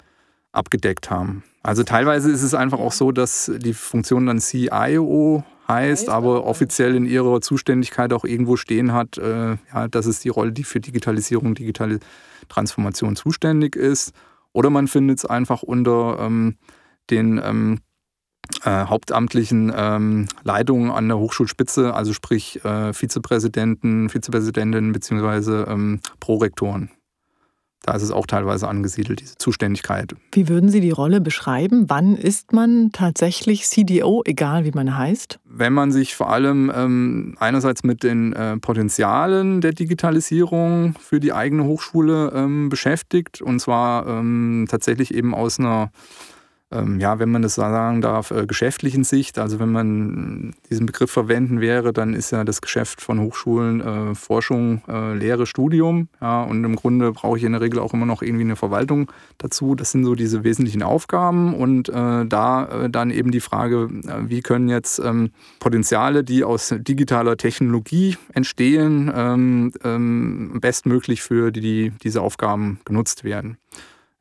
abgedeckt 0.51 1.09
haben. 1.09 1.43
Also 1.61 1.83
teilweise 1.83 2.31
ist 2.31 2.43
es 2.43 2.53
einfach 2.53 2.79
auch 2.79 2.93
so, 2.93 3.11
dass 3.11 3.51
die 3.57 3.73
Funktion 3.73 4.25
dann 4.25 4.39
CIO 4.39 5.43
heißt, 5.67 6.09
aber 6.09 6.45
offiziell 6.45 6.95
in 6.95 7.05
ihrer 7.05 7.41
Zuständigkeit 7.41 8.13
auch 8.13 8.23
irgendwo 8.23 8.55
stehen 8.55 8.93
hat, 8.93 9.17
äh, 9.17 9.57
ja, 9.73 9.87
das 9.89 10.05
ist 10.05 10.23
die 10.23 10.29
Rolle, 10.29 10.51
die 10.51 10.63
für 10.63 10.79
Digitalisierung, 10.79 11.55
digitale 11.55 11.99
Transformation 12.47 13.15
zuständig 13.15 13.75
ist. 13.75 14.13
Oder 14.53 14.69
man 14.69 14.87
findet 14.87 15.19
es 15.19 15.25
einfach 15.25 15.61
unter 15.61 16.19
ähm, 16.19 16.55
den 17.09 17.41
ähm, 17.43 17.79
äh, 18.63 18.85
hauptamtlichen 18.85 19.71
ähm, 19.75 20.27
Leitungen 20.43 20.91
an 20.91 21.07
der 21.07 21.17
Hochschulspitze, 21.17 21.93
also 21.93 22.13
sprich 22.13 22.63
äh, 22.63 22.93
Vizepräsidenten, 22.93 24.09
Vizepräsidentinnen 24.09 24.93
bzw. 24.93 25.69
Ähm, 25.69 25.99
Prorektoren. 26.19 26.91
Da 27.87 27.93
ist 27.93 28.03
es 28.03 28.11
auch 28.11 28.25
teilweise 28.27 28.67
angesiedelt, 28.67 29.21
diese 29.21 29.37
Zuständigkeit. 29.37 30.13
Wie 30.33 30.49
würden 30.49 30.69
Sie 30.69 30.81
die 30.81 30.91
Rolle 30.91 31.21
beschreiben? 31.21 31.85
Wann 31.87 32.17
ist 32.17 32.51
man 32.51 32.89
tatsächlich 32.91 33.65
CDO, 33.65 34.23
egal 34.25 34.65
wie 34.65 34.71
man 34.71 34.97
heißt? 34.97 35.39
Wenn 35.45 35.71
man 35.71 35.93
sich 35.93 36.13
vor 36.13 36.29
allem 36.29 36.69
ähm, 36.75 37.37
einerseits 37.39 37.85
mit 37.85 38.03
den 38.03 38.33
äh, 38.33 38.57
Potenzialen 38.57 39.61
der 39.61 39.71
Digitalisierung 39.71 40.95
für 40.99 41.21
die 41.21 41.31
eigene 41.31 41.63
Hochschule 41.63 42.33
ähm, 42.35 42.67
beschäftigt, 42.67 43.41
und 43.41 43.59
zwar 43.59 44.05
ähm, 44.05 44.65
tatsächlich 44.69 45.13
eben 45.13 45.33
aus 45.33 45.57
einer 45.57 45.91
ähm, 46.71 46.99
ja, 46.99 47.19
wenn 47.19 47.31
man 47.31 47.41
das 47.41 47.55
sagen 47.55 48.01
darf, 48.01 48.31
äh, 48.31 48.45
geschäftlichen 48.45 49.03
Sicht. 49.03 49.39
Also 49.39 49.59
wenn 49.59 49.71
man 49.71 50.53
diesen 50.69 50.85
Begriff 50.85 51.11
verwenden 51.11 51.61
wäre, 51.61 51.93
dann 51.93 52.13
ist 52.13 52.31
ja 52.31 52.43
das 52.43 52.61
Geschäft 52.61 53.01
von 53.01 53.21
Hochschulen 53.21 53.81
äh, 53.81 54.15
Forschung, 54.15 54.81
äh, 54.87 55.13
Lehre, 55.13 55.45
Studium. 55.45 56.09
Ja, 56.19 56.43
und 56.43 56.63
im 56.63 56.75
Grunde 56.75 57.11
brauche 57.13 57.37
ich 57.37 57.43
in 57.43 57.53
der 57.53 57.61
Regel 57.61 57.79
auch 57.79 57.93
immer 57.93 58.05
noch 58.05 58.21
irgendwie 58.21 58.43
eine 58.43 58.57
Verwaltung 58.57 59.11
dazu. 59.37 59.75
Das 59.75 59.91
sind 59.91 60.03
so 60.03 60.15
diese 60.15 60.43
wesentlichen 60.43 60.83
Aufgaben. 60.83 61.53
Und 61.53 61.89
äh, 61.89 62.25
da 62.25 62.65
äh, 62.65 62.89
dann 62.89 63.11
eben 63.11 63.31
die 63.31 63.39
Frage, 63.39 63.87
wie 63.89 64.41
können 64.41 64.67
jetzt 64.67 64.99
ähm, 64.99 65.31
Potenziale, 65.59 66.23
die 66.23 66.43
aus 66.43 66.73
digitaler 66.77 67.37
Technologie 67.37 68.17
entstehen, 68.33 69.11
ähm, 69.15 69.71
ähm, 69.83 70.57
bestmöglich 70.59 71.21
für 71.21 71.51
die, 71.51 71.61
die 71.61 71.93
diese 72.03 72.21
Aufgaben 72.21 72.79
genutzt 72.85 73.23
werden. 73.23 73.57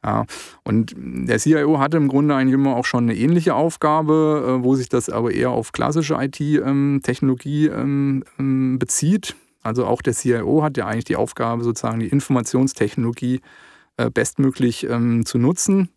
Ja, 0.06 0.24
und 0.62 0.94
der 0.96 1.40
CIO 1.40 1.80
hatte 1.80 1.96
im 1.96 2.06
Grunde 2.06 2.36
eigentlich 2.36 2.54
immer 2.54 2.76
auch 2.76 2.84
schon 2.84 3.04
eine 3.04 3.16
ähnliche 3.16 3.56
Aufgabe, 3.56 4.60
äh, 4.60 4.64
wo 4.64 4.76
sich 4.76 4.88
das 4.88 5.10
aber 5.10 5.32
eher 5.32 5.50
auf 5.50 5.72
klassische 5.72 6.14
IT-Technologie 6.14 7.66
ähm, 7.66 8.22
ähm, 8.38 8.78
bezieht. 8.78 9.34
Also 9.64 9.84
auch 9.84 10.02
der 10.02 10.14
CIO 10.14 10.62
hat 10.62 10.76
ja 10.76 10.86
eigentlich 10.86 11.06
die 11.06 11.16
Aufgabe, 11.16 11.64
sozusagen 11.64 11.98
die 11.98 12.06
Informationstechnologie 12.06 13.40
äh, 13.96 14.08
bestmöglich 14.08 14.88
ähm, 14.88 15.26
zu 15.26 15.38
nutzen. 15.38 15.88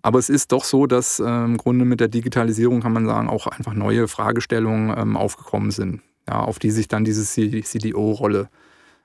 Aber 0.00 0.20
es 0.20 0.28
ist 0.28 0.52
doch 0.52 0.64
so, 0.64 0.86
dass 0.86 1.18
im 1.18 1.58
Grunde 1.58 1.84
mit 1.84 2.00
der 2.00 2.08
Digitalisierung, 2.08 2.80
kann 2.80 2.94
man 2.94 3.04
sagen, 3.04 3.28
auch 3.28 3.46
einfach 3.46 3.74
neue 3.74 4.08
Fragestellungen 4.08 5.14
aufgekommen 5.14 5.72
sind, 5.72 6.00
ja, 6.26 6.40
auf 6.40 6.58
die 6.58 6.70
sich 6.70 6.88
dann 6.88 7.04
diese 7.04 7.22
CDO-Rolle 7.22 8.48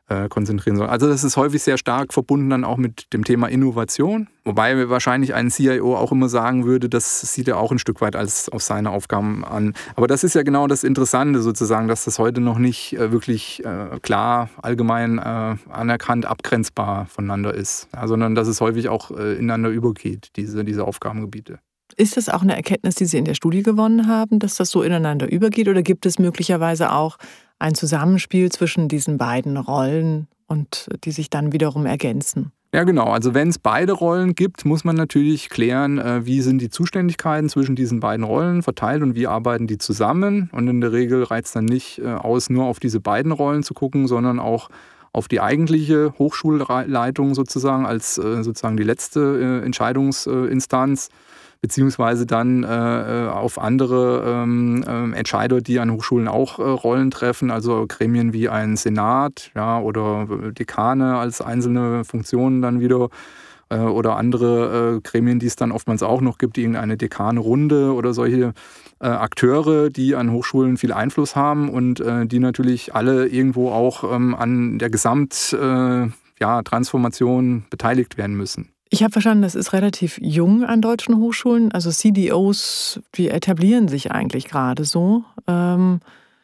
äh, 0.08 0.30
konzentrieren 0.30 0.78
soll. 0.78 0.88
Also 0.88 1.08
das 1.08 1.24
ist 1.24 1.36
häufig 1.36 1.64
sehr 1.64 1.78
stark 1.78 2.14
verbunden 2.14 2.50
dann 2.50 2.64
auch 2.64 2.78
mit 2.78 3.12
dem 3.12 3.24
Thema 3.24 3.48
Innovation, 3.48 4.28
wobei 4.44 4.88
wahrscheinlich 4.88 5.34
ein 5.34 5.50
CIO 5.50 5.96
auch 5.96 6.12
immer 6.12 6.30
sagen 6.30 6.66
würde, 6.66 6.90
das 6.90 7.22
sieht 7.22 7.48
er 7.48 7.58
auch 7.58 7.72
ein 7.72 7.80
Stück 7.80 8.02
weit 8.02 8.16
als 8.16 8.50
auf 8.50 8.62
seine 8.62 8.92
Aufgaben 8.92 9.44
an. 9.44 9.74
Aber 9.96 10.08
das 10.08 10.24
ist 10.24 10.36
ja 10.36 10.44
genau 10.44 10.68
das 10.68 10.84
Interessante 10.84 11.42
sozusagen, 11.42 11.88
dass 11.88 12.06
das 12.06 12.20
heute 12.20 12.40
noch 12.40 12.60
nicht 12.60 12.94
äh, 12.94 13.12
wirklich 13.12 13.66
äh, 13.66 14.00
klar, 14.02 14.50
allgemein 14.62 15.18
anerkannt, 15.18 16.26
abgrenzbar 16.26 17.08
voneinander 17.08 17.54
ist, 17.54 17.88
sondern 18.06 18.36
dass 18.36 18.48
es 18.48 18.62
häufig 18.62 18.90
auch 18.90 19.12
ineinander 19.12 19.70
übergeht, 19.70 20.30
diese, 20.36 20.64
diese 20.64 20.86
Aufgabengebiete. 20.86 21.60
Ist 21.98 22.18
das 22.18 22.30
auch 22.30 22.42
eine 22.42 22.56
Erkenntnis, 22.56 22.96
die 22.96 23.06
Sie 23.06 23.18
in 23.18 23.26
der 23.26 23.36
Studie 23.36 23.64
gewonnen 23.64 24.08
haben, 24.08 24.40
dass 24.40 24.56
das 24.56 24.70
so 24.70 24.82
ineinander 24.82 25.32
übergeht? 25.32 25.70
Oder 25.70 25.82
gibt 25.82 26.06
es 26.06 26.20
möglicherweise 26.20 26.92
auch 26.92 27.18
ein 27.60 27.76
Zusammenspiel 27.76 28.52
zwischen 28.52 28.88
diesen 28.88 29.18
beiden 29.18 29.58
Rollen 29.58 30.28
und 30.48 30.88
die 31.04 31.12
sich 31.12 31.30
dann 31.30 31.54
wiederum 31.54 31.86
ergänzen. 31.86 32.52
Ja, 32.76 32.84
genau. 32.84 33.06
Also 33.06 33.34
wenn 33.34 33.48
es 33.48 33.58
beide 33.58 33.94
Rollen 33.94 34.36
gibt, 34.36 34.66
muss 34.66 34.84
man 34.84 34.98
natürlich 34.98 35.50
klären, 35.50 35.98
äh, 35.98 36.26
wie 36.26 36.42
sind 36.42 36.60
die 36.60 36.70
Zuständigkeiten 36.70 37.48
zwischen 37.48 37.78
diesen 37.78 38.02
beiden 38.02 38.26
Rollen 38.26 38.64
verteilt 38.64 39.02
und 39.02 39.16
wie 39.16 39.28
arbeiten 39.28 39.66
die 39.66 39.78
zusammen. 39.78 40.50
Und 40.52 40.68
in 40.68 40.82
der 40.82 40.92
Regel 40.92 41.24
reizt 41.24 41.56
dann 41.56 41.64
nicht 41.64 42.00
äh, 42.00 42.08
aus, 42.08 42.50
nur 42.50 42.66
auf 42.66 42.82
diese 42.82 43.00
beiden 43.00 43.32
Rollen 43.32 43.64
zu 43.64 43.74
gucken, 43.74 44.08
sondern 44.08 44.40
auch 44.40 44.68
auf 45.14 45.30
die 45.30 45.40
eigentliche 45.40 46.14
Hochschulleitung 46.20 47.34
sozusagen 47.34 47.86
als 47.86 48.18
äh, 48.18 48.44
sozusagen 48.44 48.76
die 48.76 48.84
letzte 48.84 49.62
Entscheidungsinstanz 49.64 51.08
beziehungsweise 51.62 52.26
dann 52.26 52.64
äh, 52.64 53.26
äh, 53.26 53.30
auf 53.30 53.60
andere 53.60 54.24
ähm, 54.26 54.84
äh, 54.88 55.18
Entscheider, 55.18 55.62
die 55.62 55.80
an 55.80 55.92
Hochschulen 55.92 56.28
auch 56.28 56.60
äh, 56.60 56.64
Rollen 56.64 57.12
treffen, 57.12 57.52
also 57.52 57.86
Gremien 57.88 58.34
wie 58.34 58.50
ein 58.50 58.76
Senat 58.78 59.52
ja, 59.56 59.80
oder 59.80 60.28
Dekane 60.52 61.18
als 61.18 61.42
einzelne 61.42 62.04
Funktionen 62.04 62.62
dann 62.62 62.80
wieder 62.80 63.10
äh, 63.70 63.80
oder 63.80 64.18
andere 64.18 64.98
äh, 64.98 65.02
Gremien, 65.02 65.40
die 65.40 65.48
es 65.48 65.56
dann 65.56 65.72
oftmals 65.72 66.04
auch 66.04 66.22
noch 66.22 66.38
gibt, 66.38 66.58
irgendeine 66.58 66.98
Dekane-Runde 66.98 67.94
oder 67.94 68.14
solche 68.14 68.54
Akteure, 68.98 69.90
die 69.90 70.16
an 70.16 70.32
Hochschulen 70.32 70.78
viel 70.78 70.94
Einfluss 70.94 71.36
haben 71.36 71.68
und 71.70 72.02
die 72.02 72.40
natürlich 72.40 72.96
alle 72.96 73.28
irgendwo 73.28 73.70
auch 73.70 74.10
ähm, 74.10 74.34
an 74.34 74.80
der 74.80 74.90
Gesamttransformation 74.90 77.58
ja, 77.58 77.64
beteiligt 77.70 78.18
werden 78.18 78.38
müssen. 78.38 78.75
Ich 78.90 79.04
habe 79.04 79.12
verstanden, 79.12 79.42
das 79.42 79.56
ist 79.56 79.74
relativ 79.74 80.20
jung 80.22 80.64
an 80.64 80.82
deutschen 80.82 81.18
Hochschulen. 81.18 81.72
Also 81.72 81.90
CDOs, 81.92 83.00
die 83.16 83.30
etablieren 83.30 83.88
sich 83.88 84.12
eigentlich 84.12 84.46
gerade 84.46 84.86
so. 84.86 85.24
Ähm, 85.48 86.00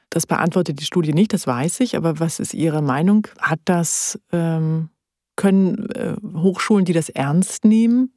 das 0.10 0.26
beantwortet 0.26 0.80
die 0.80 0.86
Studie 0.86 1.14
nicht, 1.14 1.34
das 1.34 1.48
weiß 1.48 1.80
ich. 1.82 1.96
Aber 1.96 2.20
was 2.20 2.40
ist 2.40 2.54
Ihre 2.54 2.82
Meinung? 2.82 3.28
Hat 3.40 3.60
das, 3.66 4.20
ähm, 4.32 4.90
können 5.36 5.90
äh, 5.92 6.16
Hochschulen, 6.36 6.84
die 6.84 6.94
das 6.94 7.10
ernst 7.10 7.64
nehmen, 7.64 8.12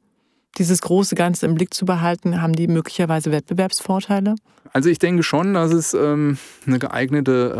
dieses 0.57 0.81
große 0.81 1.15
Ganze 1.15 1.45
im 1.45 1.55
Blick 1.55 1.73
zu 1.73 1.85
behalten, 1.85 2.41
haben 2.41 2.53
die 2.53 2.67
möglicherweise 2.67 3.31
Wettbewerbsvorteile? 3.31 4.35
Also 4.73 4.89
ich 4.89 4.99
denke 4.99 5.23
schon, 5.23 5.53
dass 5.53 5.71
es 5.71 5.93
ähm, 5.93 6.37
eine 6.65 6.79
geeignete 6.79 7.55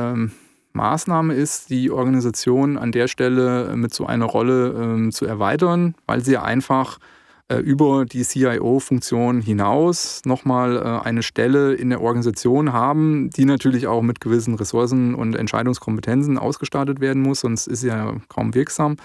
Maßnahme 0.75 1.33
ist, 1.33 1.69
die 1.69 1.89
Organisation 1.89 2.77
an 2.77 2.91
der 2.91 3.07
Stelle 3.07 3.69
äh, 3.69 3.75
mit 3.75 3.93
so 3.93 4.05
einer 4.05 4.25
Rolle 4.25 4.75
ähm, 4.77 5.11
zu 5.11 5.25
erweitern, 5.25 5.95
weil 6.05 6.23
sie 6.23 6.37
einfach 6.37 6.99
äh, 7.47 7.57
über 7.57 8.05
die 8.05 8.23
CIO-Funktion 8.23 9.41
hinaus 9.41 10.21
nochmal 10.25 10.77
äh, 10.77 11.05
eine 11.05 11.23
Stelle 11.23 11.73
in 11.73 11.89
der 11.89 12.01
Organisation 12.01 12.73
haben, 12.73 13.29
die 13.29 13.45
natürlich 13.45 13.87
auch 13.87 14.01
mit 14.01 14.19
gewissen 14.19 14.55
Ressourcen 14.55 15.15
und 15.15 15.35
Entscheidungskompetenzen 15.35 16.37
ausgestattet 16.37 16.99
werden 16.99 17.21
muss, 17.21 17.41
sonst 17.41 17.67
ist 17.67 17.81
sie 17.81 17.87
ja 17.87 18.15
kaum 18.29 18.53
wirksam, 18.53 18.97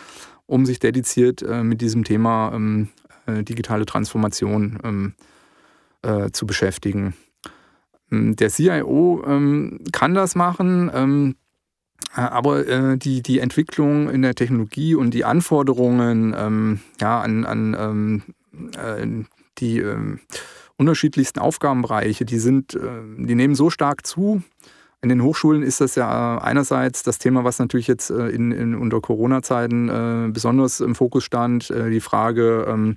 um 0.46 0.66
sich 0.66 0.78
dediziert 0.78 1.42
äh, 1.42 1.62
mit 1.62 1.80
diesem 1.80 2.04
Thema 2.04 2.52
ähm, 2.54 2.88
äh, 3.26 3.42
digitale 3.42 3.86
Transformation 3.86 4.78
ähm, 4.84 5.14
äh, 6.02 6.30
zu 6.30 6.46
beschäftigen. 6.46 7.14
Ähm, 8.10 8.36
der 8.36 8.50
CIO 8.50 9.22
ähm, 9.26 9.80
kann 9.92 10.14
das 10.14 10.34
machen. 10.34 10.90
Ähm, 10.94 11.34
äh, 11.34 11.49
aber 12.12 12.66
äh, 12.66 12.98
die, 12.98 13.22
die 13.22 13.38
Entwicklung 13.38 14.10
in 14.10 14.22
der 14.22 14.34
Technologie 14.34 14.94
und 14.94 15.14
die 15.14 15.24
Anforderungen 15.24 16.34
ähm, 16.36 16.80
ja, 17.00 17.20
an, 17.20 17.44
an 17.44 17.76
ähm, 17.78 18.22
äh, 18.76 19.24
die 19.58 19.78
äh, 19.78 19.96
unterschiedlichsten 20.76 21.38
Aufgabenbereiche, 21.38 22.24
die, 22.24 22.38
sind, 22.38 22.74
äh, 22.74 22.78
die 23.18 23.34
nehmen 23.34 23.54
so 23.54 23.70
stark 23.70 24.06
zu. 24.06 24.42
In 25.02 25.08
den 25.08 25.22
Hochschulen 25.22 25.62
ist 25.62 25.80
das 25.80 25.94
ja 25.94 26.38
einerseits 26.38 27.02
das 27.02 27.18
Thema, 27.18 27.44
was 27.44 27.58
natürlich 27.58 27.86
jetzt 27.86 28.10
äh, 28.10 28.28
in, 28.28 28.52
in, 28.52 28.74
unter 28.74 29.00
Corona-Zeiten 29.00 30.32
besonders 30.32 30.80
im 30.80 30.94
Fokus 30.94 31.24
stand, 31.24 31.70
die 31.70 32.00
Frage, 32.00 32.66
ähm, 32.68 32.96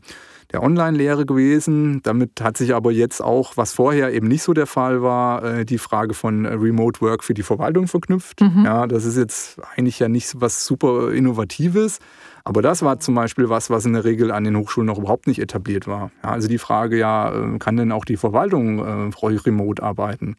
der 0.52 0.64
Online-Lehre 0.64 1.26
gewesen. 1.26 2.02
Damit 2.04 2.42
hat 2.42 2.58
sich 2.58 2.76
aber 2.76 2.92
jetzt 2.92 3.22
auch, 3.22 3.58
was 3.58 3.74
vorher 3.74 4.14
eben 4.14 4.28
nicht 4.28 4.44
so 4.44 4.54
der 4.54 4.68
Fall 4.68 5.02
war, 5.02 5.44
äh, 5.44 5.66
die 5.66 5.78
Frage 5.78 6.14
von 6.14 6.46
äh, 6.46 6.54
Remote 6.54 7.02
Work 7.02 7.24
für 7.24 7.34
die 7.34 7.44
Verwaltung 7.44 7.88
verknüpft. 7.88 8.42
Mhm. 8.42 8.64
Ja, 8.66 8.88
das 8.88 9.06
ist 9.06 9.18
jetzt 9.18 9.60
eigentlich 9.76 10.00
ja 10.00 10.10
nicht 10.10 10.40
was 10.40 10.66
super 10.66 11.12
Innovatives. 11.12 12.00
Aber 12.46 12.62
das 12.62 12.82
war 12.82 13.00
zum 13.00 13.16
Beispiel 13.16 13.50
was, 13.50 13.70
was 13.70 13.86
in 13.86 13.94
der 13.94 14.04
Regel 14.04 14.32
an 14.32 14.44
den 14.44 14.58
Hochschulen 14.58 14.88
noch 14.88 14.98
überhaupt 14.98 15.28
nicht 15.28 15.40
etabliert 15.40 15.88
war. 15.88 16.12
Ja, 16.24 16.32
also 16.32 16.48
die 16.48 16.58
Frage, 16.58 16.98
ja, 16.98 17.34
äh, 17.34 17.58
kann 17.58 17.78
denn 17.78 17.92
auch 17.92 18.06
die 18.06 18.18
Verwaltung 18.18 18.80
äh, 18.80 19.38
remote 19.46 19.82
arbeiten? 19.82 20.36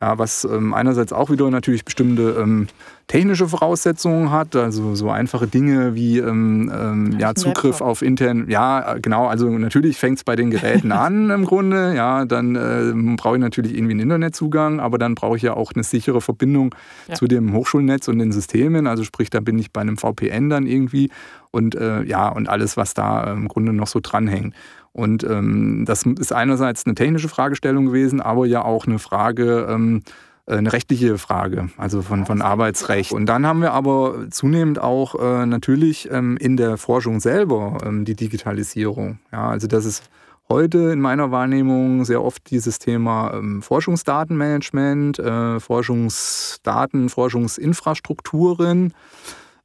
Ja, 0.00 0.16
was 0.16 0.44
ähm, 0.44 0.74
einerseits 0.74 1.12
auch 1.12 1.28
wieder 1.28 1.50
natürlich 1.50 1.84
bestimmte 1.84 2.36
ähm, 2.38 2.68
technische 3.08 3.48
Voraussetzungen 3.48 4.30
hat, 4.30 4.54
also 4.54 4.94
so 4.94 5.10
einfache 5.10 5.48
Dinge 5.48 5.94
wie 5.94 6.18
ähm, 6.18 6.70
ähm 6.72 7.18
ja, 7.18 7.34
Zugriff 7.34 7.80
auf 7.80 8.02
intern, 8.02 8.46
ja 8.48 8.98
genau, 8.98 9.26
also 9.26 9.48
natürlich 9.48 9.96
fängt 9.96 10.18
es 10.18 10.24
bei 10.24 10.36
den 10.36 10.50
Geräten 10.50 10.92
an 10.92 11.30
im 11.34 11.46
Grunde, 11.46 11.96
ja, 11.96 12.26
dann 12.26 12.54
äh, 12.54 13.16
brauche 13.16 13.36
ich 13.36 13.40
natürlich 13.40 13.74
irgendwie 13.74 13.92
einen 13.92 14.00
Internetzugang, 14.00 14.78
aber 14.78 14.98
dann 14.98 15.14
brauche 15.14 15.36
ich 15.36 15.42
ja 15.42 15.54
auch 15.54 15.72
eine 15.74 15.82
sichere 15.82 16.20
Verbindung 16.20 16.74
ja. 17.08 17.14
zu 17.14 17.26
dem 17.26 17.52
Hochschulnetz 17.54 18.06
und 18.06 18.18
den 18.18 18.30
Systemen, 18.30 18.86
also 18.86 19.02
sprich, 19.02 19.30
da 19.30 19.40
bin 19.40 19.58
ich 19.58 19.72
bei 19.72 19.80
einem 19.80 19.96
VPN 19.96 20.50
dann 20.50 20.66
irgendwie 20.66 21.10
und 21.50 21.74
äh, 21.74 22.02
ja, 22.02 22.28
und 22.28 22.48
alles, 22.48 22.76
was 22.76 22.94
da 22.94 23.32
im 23.32 23.48
Grunde 23.48 23.72
noch 23.72 23.86
so 23.86 24.00
dranhängt. 24.02 24.54
Und 24.92 25.22
ähm, 25.24 25.84
das 25.86 26.02
ist 26.02 26.32
einerseits 26.32 26.86
eine 26.86 26.94
technische 26.94 27.28
Fragestellung 27.28 27.86
gewesen, 27.86 28.20
aber 28.20 28.46
ja 28.46 28.64
auch 28.64 28.86
eine 28.86 28.98
Frage, 28.98 29.66
ähm, 29.70 30.02
äh, 30.46 30.56
eine 30.56 30.72
rechtliche 30.72 31.18
Frage, 31.18 31.68
also 31.76 32.02
von, 32.02 32.26
von 32.26 32.42
Arbeitsrecht. 32.42 33.12
Und 33.12 33.26
dann 33.26 33.46
haben 33.46 33.60
wir 33.60 33.72
aber 33.72 34.30
zunehmend 34.30 34.80
auch 34.80 35.14
äh, 35.14 35.46
natürlich 35.46 36.10
ähm, 36.10 36.36
in 36.38 36.56
der 36.56 36.78
Forschung 36.78 37.20
selber 37.20 37.78
ähm, 37.84 38.04
die 38.04 38.16
Digitalisierung. 38.16 39.20
Ja, 39.30 39.50
also 39.50 39.66
das 39.66 39.84
ist 39.84 40.10
heute 40.48 40.90
in 40.90 41.00
meiner 41.00 41.30
Wahrnehmung 41.30 42.04
sehr 42.04 42.24
oft 42.24 42.50
dieses 42.50 42.78
Thema 42.78 43.34
ähm, 43.34 43.62
Forschungsdatenmanagement, 43.62 45.18
äh, 45.18 45.60
Forschungsdaten, 45.60 47.08
Forschungsinfrastrukturen. 47.08 48.94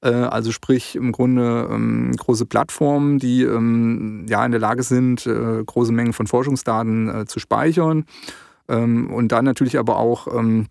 Äh, 0.03 0.09
also 0.09 0.51
sprich 0.51 0.95
im 0.95 1.11
Grunde 1.11 1.67
ähm, 1.71 2.11
große 2.15 2.45
Plattformen, 2.45 3.19
die 3.19 3.43
ähm, 3.43 4.25
ja 4.27 4.45
in 4.45 4.51
der 4.51 4.59
Lage 4.59 4.83
sind, 4.83 5.25
äh, 5.25 5.63
große 5.65 5.93
Mengen 5.93 6.13
von 6.13 6.27
Forschungsdaten 6.27 7.21
äh, 7.21 7.25
zu 7.25 7.39
speichern 7.39 8.05
ähm, 8.67 9.11
und 9.13 9.31
dann 9.31 9.45
natürlich 9.45 9.79
aber 9.79 9.97
auch 9.97 10.27
ähm, 10.27 10.67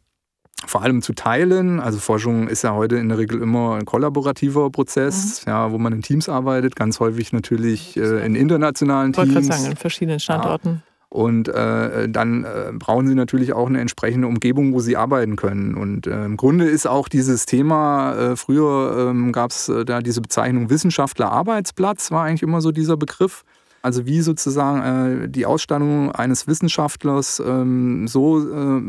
vor 0.66 0.82
allem 0.82 1.02
zu 1.02 1.14
teilen. 1.14 1.80
Also 1.80 1.98
Forschung 1.98 2.46
ist 2.46 2.62
ja 2.62 2.74
heute 2.74 2.96
in 2.96 3.08
der 3.08 3.18
Regel 3.18 3.40
immer 3.40 3.76
ein 3.76 3.84
kollaborativer 3.84 4.70
Prozess, 4.70 5.44
mhm. 5.46 5.50
ja, 5.50 5.72
wo 5.72 5.78
man 5.78 5.92
in 5.92 6.02
Teams 6.02 6.28
arbeitet, 6.28 6.76
ganz 6.76 7.00
häufig 7.00 7.32
natürlich 7.32 7.96
äh, 7.96 8.24
in 8.24 8.34
internationalen 8.34 9.12
Teams. 9.12 9.28
Ich 9.28 9.34
wollte 9.34 9.48
gerade 9.48 9.60
sagen, 9.60 9.70
in 9.72 9.76
verschiedenen 9.78 10.20
Standorten. 10.20 10.68
Ja. 10.68 10.91
Und 11.12 11.48
äh, 11.48 12.08
dann 12.08 12.44
äh, 12.44 12.72
brauchen 12.72 13.06
sie 13.06 13.14
natürlich 13.14 13.52
auch 13.52 13.66
eine 13.66 13.80
entsprechende 13.80 14.26
Umgebung, 14.26 14.72
wo 14.72 14.80
sie 14.80 14.96
arbeiten 14.96 15.36
können. 15.36 15.74
Und 15.74 16.06
äh, 16.06 16.24
im 16.24 16.38
Grunde 16.38 16.64
ist 16.64 16.86
auch 16.86 17.06
dieses 17.06 17.44
Thema, 17.44 18.14
äh, 18.14 18.36
früher 18.36 19.10
ähm, 19.10 19.30
gab 19.30 19.50
es 19.50 19.68
äh, 19.68 19.84
da 19.84 20.00
diese 20.00 20.22
Bezeichnung 20.22 20.70
Wissenschaftler-Arbeitsplatz, 20.70 22.12
war 22.12 22.24
eigentlich 22.24 22.42
immer 22.42 22.62
so 22.62 22.72
dieser 22.72 22.96
Begriff. 22.96 23.44
Also 23.82 24.06
wie 24.06 24.22
sozusagen 24.22 25.24
äh, 25.24 25.28
die 25.28 25.44
Ausstattung 25.44 26.12
eines 26.12 26.46
Wissenschaftlers 26.46 27.42
ähm, 27.46 28.08
so 28.08 28.40
äh, 28.40 28.80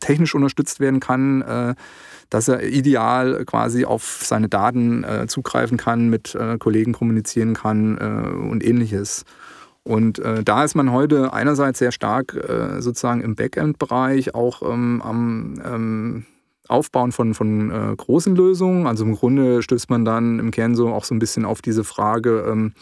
technisch 0.00 0.34
unterstützt 0.34 0.80
werden 0.80 0.98
kann, 0.98 1.42
äh, 1.42 1.74
dass 2.30 2.48
er 2.48 2.64
ideal 2.64 3.44
quasi 3.44 3.84
auf 3.84 4.22
seine 4.24 4.48
Daten 4.48 5.04
äh, 5.04 5.28
zugreifen 5.28 5.76
kann, 5.76 6.08
mit 6.10 6.36
Kollegen 6.58 6.92
kommunizieren 6.92 7.54
kann 7.54 7.96
und 7.96 8.64
ähnliches. 8.64 9.24
Und 9.84 10.20
da 10.44 10.64
ist 10.64 10.74
man 10.74 10.92
heute 10.92 11.34
einerseits 11.34 11.78
sehr 11.78 11.92
stark 11.92 12.34
sozusagen 12.78 13.20
im 13.20 13.34
Backend-Bereich, 13.34 14.34
auch 14.34 14.62
ähm, 14.62 15.02
am 15.02 15.60
ähm, 15.62 16.26
Aufbauen 16.68 17.12
von, 17.12 17.34
von 17.34 17.94
großen 17.96 18.34
Lösungen. 18.34 18.86
Also 18.86 19.04
im 19.04 19.14
Grunde 19.14 19.62
stößt 19.62 19.90
man 19.90 20.06
dann 20.06 20.38
im 20.38 20.50
Kern 20.50 20.74
so 20.74 20.88
auch 20.88 21.04
so 21.04 21.14
ein 21.14 21.18
bisschen 21.18 21.44
auf 21.44 21.60
diese 21.60 21.84
Frage, 21.84 22.46
ähm, 22.50 22.72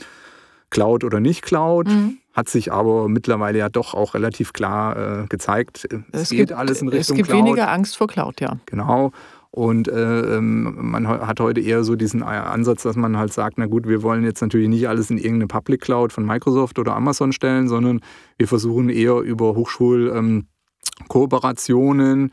Cloud 0.71 1.05
oder 1.05 1.21
nicht 1.21 1.43
Cloud. 1.43 1.89
Mhm. 1.89 2.19
Hat 2.33 2.49
sich 2.49 2.73
aber 2.73 3.09
mittlerweile 3.09 3.59
ja 3.59 3.69
doch 3.69 3.93
auch 3.93 4.15
relativ 4.15 4.55
klar 4.55 5.25
äh, 5.25 5.27
gezeigt. 5.27 5.87
Es, 6.13 6.23
es 6.23 6.31
geht 6.31 6.39
gibt, 6.39 6.53
alles 6.53 6.81
in 6.81 6.89
Richtung 6.89 7.17
Cloud. 7.17 7.27
Es 7.27 7.29
gibt 7.29 7.29
Cloud. 7.29 7.45
weniger 7.45 7.71
Angst 7.71 7.97
vor 7.97 8.07
Cloud, 8.07 8.41
ja. 8.41 8.57
Genau. 8.67 9.13
Und 9.55 9.87
äh, 9.87 10.37
ähm, 10.37 10.75
man 10.79 11.07
hat 11.07 11.39
heute 11.39 11.61
eher 11.61 11.85
so 11.85 11.95
diesen 11.95 12.23
Ansatz, 12.23 12.85
dass 12.85 12.97
man 12.97 13.19
halt 13.19 13.35
sagt, 13.35 13.59
na 13.59 13.67
gut, 13.67 13.87
wir 13.87 14.03
wollen 14.03 14.25
jetzt 14.25 14.41
natürlich 14.41 14.71
nicht 14.71 14.89
alles 14.89 15.11
in 15.11 15.19
irgendeine 15.19 15.47
Public 15.47 15.83
Cloud 15.83 16.11
von 16.11 16.25
Microsoft 16.25 16.79
oder 16.79 16.97
Amazon 16.97 17.35
stellen, 17.35 17.69
sondern 17.69 18.01
wir 18.39 18.49
versuchen 18.49 18.89
eher 18.89 19.19
über 19.19 19.55
Hochschulkooperationen, 19.55 22.33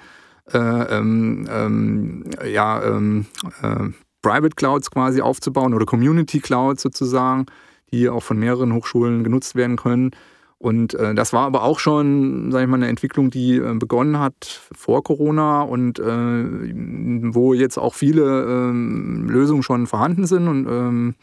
ähm, 0.54 0.54
äh, 0.54 0.98
ähm, 0.98 1.46
ähm, 1.52 2.24
ja, 2.50 2.82
ähm, 2.86 3.26
äh, 3.64 3.90
Private 4.22 4.56
Clouds 4.56 4.90
quasi 4.90 5.20
aufzubauen 5.20 5.74
oder 5.74 5.86
Community 5.86 6.40
Clouds 6.40 6.82
sozusagen, 6.82 7.48
die 7.92 8.08
auch 8.08 8.24
von 8.24 8.40
mehreren 8.40 8.74
Hochschulen 8.74 9.26
genutzt 9.26 9.56
werden 9.56 9.76
können. 9.76 10.12
Und 10.60 10.94
äh, 10.94 11.16
das 11.16 11.32
war 11.32 11.46
aber 11.46 11.64
auch 11.64 11.80
schon, 11.80 12.52
sage 12.52 12.66
ich 12.66 12.70
mal, 12.70 12.76
eine 12.76 12.90
Entwicklung, 12.90 13.30
die 13.32 13.56
äh, 13.56 13.74
begonnen 13.76 14.20
hat 14.20 14.62
vor 14.76 15.04
Corona 15.04 15.62
und 15.62 16.00
äh, 16.00 16.04
wo 16.04 17.54
jetzt 17.54 17.78
auch 17.78 17.94
viele 17.94 18.44
ähm, 18.44 19.30
Lösungen 19.30 19.64
schon 19.64 19.88
vorhanden 19.88 20.28
sind 20.28 20.50
und 20.50 20.68
ähm, 20.68 21.16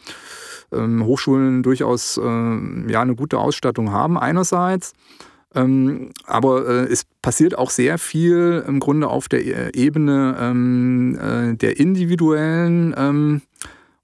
ähm, 0.73 1.05
Hochschulen 1.05 1.63
durchaus 1.63 2.17
äh, 2.17 2.23
ja, 2.91 3.03
eine 3.03 3.15
gute 3.15 3.39
Ausstattung 3.39 3.93
haben 3.93 4.19
einerseits. 4.19 4.95
Ähm, 5.55 6.11
aber 6.25 6.67
äh, 6.67 6.93
es 6.93 7.05
passiert 7.21 7.59
auch 7.59 7.71
sehr 7.71 7.99
viel 7.99 8.65
im 8.67 8.81
Grunde 8.81 9.09
auf 9.09 9.29
der 9.29 9.45
äh, 9.45 9.71
Ebene 9.75 10.37
ähm, 10.41 11.57
der 11.61 11.79
individuellen 11.79 12.95
ähm, 12.97 13.43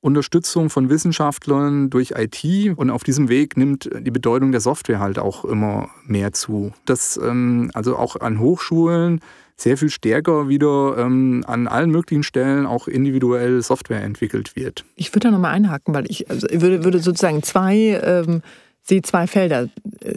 Unterstützung 0.03 0.69
von 0.69 0.91
Wissenschaftlern 0.91 1.89
durch 1.89 2.13
IT 2.17 2.77
und 2.77 2.91
auf 2.91 3.05
diesem 3.05 3.29
Weg 3.29 3.57
nimmt 3.57 3.89
die 4.01 4.11
Bedeutung 4.11 4.51
der 4.51 4.61
Software 4.61 4.99
halt 4.99 5.19
auch 5.19 5.45
immer 5.45 5.91
mehr 6.05 6.33
zu. 6.33 6.73
Dass 6.85 7.17
ähm, 7.23 7.71
also 7.73 7.97
auch 7.97 8.17
an 8.17 8.41
Hochschulen 8.41 9.21
sehr 9.57 9.79
viel 9.79 9.91
stärker 9.91 10.49
wieder 10.49 10.97
ähm, 10.99 11.45
an 11.47 11.69
allen 11.69 11.91
möglichen 11.91 12.25
Stellen 12.25 12.67
auch 12.67 12.89
individuell 12.89 13.63
Software 13.63 14.03
entwickelt 14.03 14.57
wird. 14.57 14.85
Ich 14.97 15.15
würde 15.15 15.29
da 15.29 15.31
nochmal 15.31 15.53
einhaken, 15.53 15.95
weil 15.95 16.11
ich 16.11 16.29
also 16.29 16.49
würde, 16.51 16.83
würde 16.83 16.99
sozusagen 16.99 17.45
zwei 17.45 18.01
ähm, 18.03 18.43
sehe 18.83 19.03
zwei 19.03 19.29
Felder. 19.29 19.69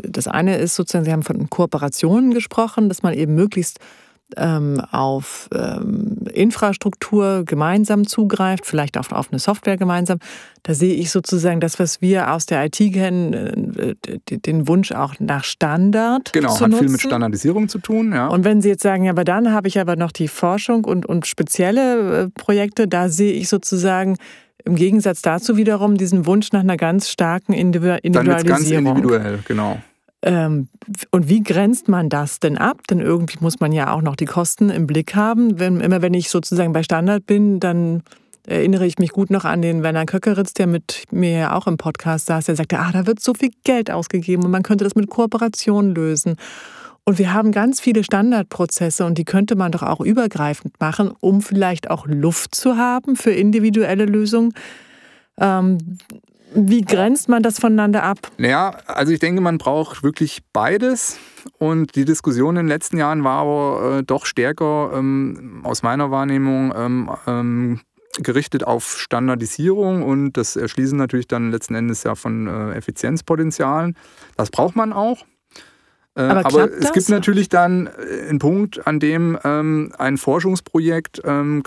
Das 0.02 0.28
eine 0.28 0.58
ist 0.58 0.76
sozusagen, 0.76 1.06
Sie 1.06 1.12
haben 1.12 1.22
von 1.22 1.48
Kooperationen 1.50 2.34
gesprochen, 2.34 2.90
dass 2.90 3.04
man 3.04 3.14
eben 3.14 3.36
möglichst 3.36 3.80
ähm, 4.38 4.82
auf 4.92 5.50
ähm, 5.54 6.26
Infrastruktur 6.34 7.44
gemeinsam 7.46 8.08
zugreift, 8.08 8.66
vielleicht 8.66 8.98
auch 8.98 9.12
auf 9.12 9.32
eine 9.32 9.40
Software 9.40 9.78
gemeinsam. 9.78 10.20
Da 10.64 10.74
sehe 10.74 10.96
ich 10.96 11.12
sozusagen 11.12 11.60
das, 11.60 11.80
was 11.80 12.02
wir 12.02 12.32
aus 12.32 12.46
der 12.46 12.66
IT 12.66 12.78
kennen, 12.78 13.76
äh, 13.78 13.96
den 14.32 14.68
Wunsch 14.68 14.92
auch 14.92 15.14
nach 15.20 15.44
Standard. 15.44 16.34
Genau, 16.34 16.54
zu 16.54 16.62
hat 16.62 16.72
nutzen. 16.72 16.84
viel 16.84 16.92
mit 16.92 17.02
Standardisierung 17.02 17.70
zu 17.70 17.80
tun. 17.80 18.14
Ja. 18.14 18.28
Und 18.28 18.44
wenn 18.44 18.62
Sie 18.62 18.70
jetzt 18.70 18.84
sagen, 18.84 19.04
ja, 19.06 19.12
aber 19.12 19.24
dann 19.24 19.52
habe 19.52 19.68
ich 19.68 19.80
aber 19.80 19.96
noch 19.96 20.12
die 20.12 20.28
Forschung 20.28 20.86
und, 20.86 21.06
und 21.06 21.28
spezielle 21.28 22.24
äh, 22.24 22.30
Projekte, 22.30 22.88
da 22.88 23.10
sehe 23.10 23.34
ich 23.34 23.48
sozusagen 23.48 24.18
im 24.64 24.76
Gegensatz 24.76 25.22
dazu 25.22 25.58
wiederum 25.58 25.98
diesen 25.98 26.26
Wunsch 26.26 26.52
nach 26.52 26.62
einer 26.62 26.78
ganz 26.78 27.10
starken 27.10 27.54
Individualisierung. 27.54 28.26
Dann 28.26 28.46
ganz 28.46 28.72
individuell, 28.72 29.40
genau. 29.48 29.80
Ähm, 30.26 30.70
und 31.12 31.30
wie 31.30 31.44
grenzt 31.44 31.88
man 31.88 32.10
das 32.10 32.40
denn 32.40 32.58
ab? 32.58 32.82
Denn 32.90 33.00
irgendwie 33.00 33.38
muss 33.40 33.60
man 33.60 33.72
ja 33.72 33.94
auch 33.94 34.02
noch 34.02 34.16
die 34.16 34.26
Kosten 34.26 34.70
im 34.70 34.88
Blick 34.88 35.16
haben. 35.16 35.60
Wenn, 35.60 35.80
immer 35.80 36.02
wenn 36.02 36.16
ich 36.16 36.30
sozusagen 36.30 36.74
bei 36.74 36.84
Standard 36.84 37.28
bin, 37.28 37.60
dann 37.60 38.02
erinnere 38.48 38.88
ich 38.88 38.98
mich 38.98 39.12
gut 39.12 39.30
noch 39.30 39.46
an 39.46 39.62
den 39.62 39.84
Werner 39.84 40.06
Köckeritz, 40.06 40.54
der 40.54 40.68
mit 40.68 41.06
mir 41.12 41.32
ja 41.32 41.56
auch 41.56 41.68
im 41.68 41.78
Podcast 41.78 42.26
saß. 42.26 42.46
Der 42.46 42.56
sagte, 42.56 42.80
ah, 42.80 42.92
da 42.92 43.06
wird 43.06 43.20
so 43.20 43.36
viel 43.36 43.52
Geld 43.64 43.92
ausgegeben 43.92 44.44
und 44.44 44.52
man 44.52 44.64
könnte 44.64 44.84
das 44.84 44.96
mit 44.96 45.10
Kooperationen 45.10 45.94
lösen. 45.94 46.38
Und 47.04 47.20
wir 47.20 47.34
haben 47.34 47.52
ganz 47.52 47.80
viele 47.80 48.04
Standardprozesse 48.04 49.06
und 49.06 49.20
die 49.20 49.26
könnte 49.26 49.56
man 49.56 49.72
doch 49.72 49.84
auch 49.84 50.02
übergreifend 50.02 50.80
machen, 50.80 51.12
um 51.20 51.44
vielleicht 51.44 51.92
auch 51.92 52.08
Luft 52.08 52.56
zu 52.56 52.78
haben 52.78 53.16
für 53.16 53.32
individuelle 53.32 54.06
Lösungen. 54.06 54.54
Ähm, 55.40 56.00
wie 56.54 56.82
grenzt 56.82 57.30
man 57.30 57.44
das 57.44 57.60
voneinander 57.60 58.04
ab? 58.04 58.18
Naja, 58.38 58.78
also 58.88 59.12
ich 59.12 59.20
denke, 59.20 59.42
man 59.42 59.58
braucht 59.58 60.04
wirklich 60.04 60.42
beides. 60.54 61.18
Und 61.60 61.96
die 61.96 62.06
Diskussion 62.06 62.56
in 62.56 62.66
den 62.66 62.68
letzten 62.68 62.98
Jahren 62.98 63.24
war 63.24 63.42
aber 63.42 63.98
äh, 64.00 64.04
doch 64.04 64.26
stärker 64.26 64.92
ähm, 64.96 65.62
aus 65.64 65.84
meiner 65.84 66.10
Wahrnehmung 66.10 66.74
ähm, 66.76 67.12
ähm, 67.28 67.82
gerichtet 68.18 68.66
auf 68.66 68.98
Standardisierung 68.98 70.04
und 70.04 70.34
das 70.34 70.56
Erschließen 70.56 70.98
natürlich 70.98 71.28
dann 71.28 71.52
letzten 71.52 71.76
Endes 71.76 72.04
ja 72.04 72.16
von 72.16 72.48
äh, 72.48 72.74
Effizienzpotenzialen. 72.74 73.96
Das 74.38 74.50
braucht 74.50 74.76
man 74.76 74.94
auch. 74.94 75.26
Äh, 76.16 76.22
aber, 76.22 76.46
aber 76.46 76.72
es 76.72 76.80
das? 76.80 76.94
gibt 76.94 77.10
natürlich 77.10 77.50
dann 77.50 77.88
äh, 77.88 78.30
einen 78.30 78.40
Punkt, 78.40 78.88
an 78.88 79.00
dem 79.00 79.38
ähm, 79.44 79.92
ein 79.98 80.18
Forschungsprojekt 80.18 81.22
ähm, 81.26 81.64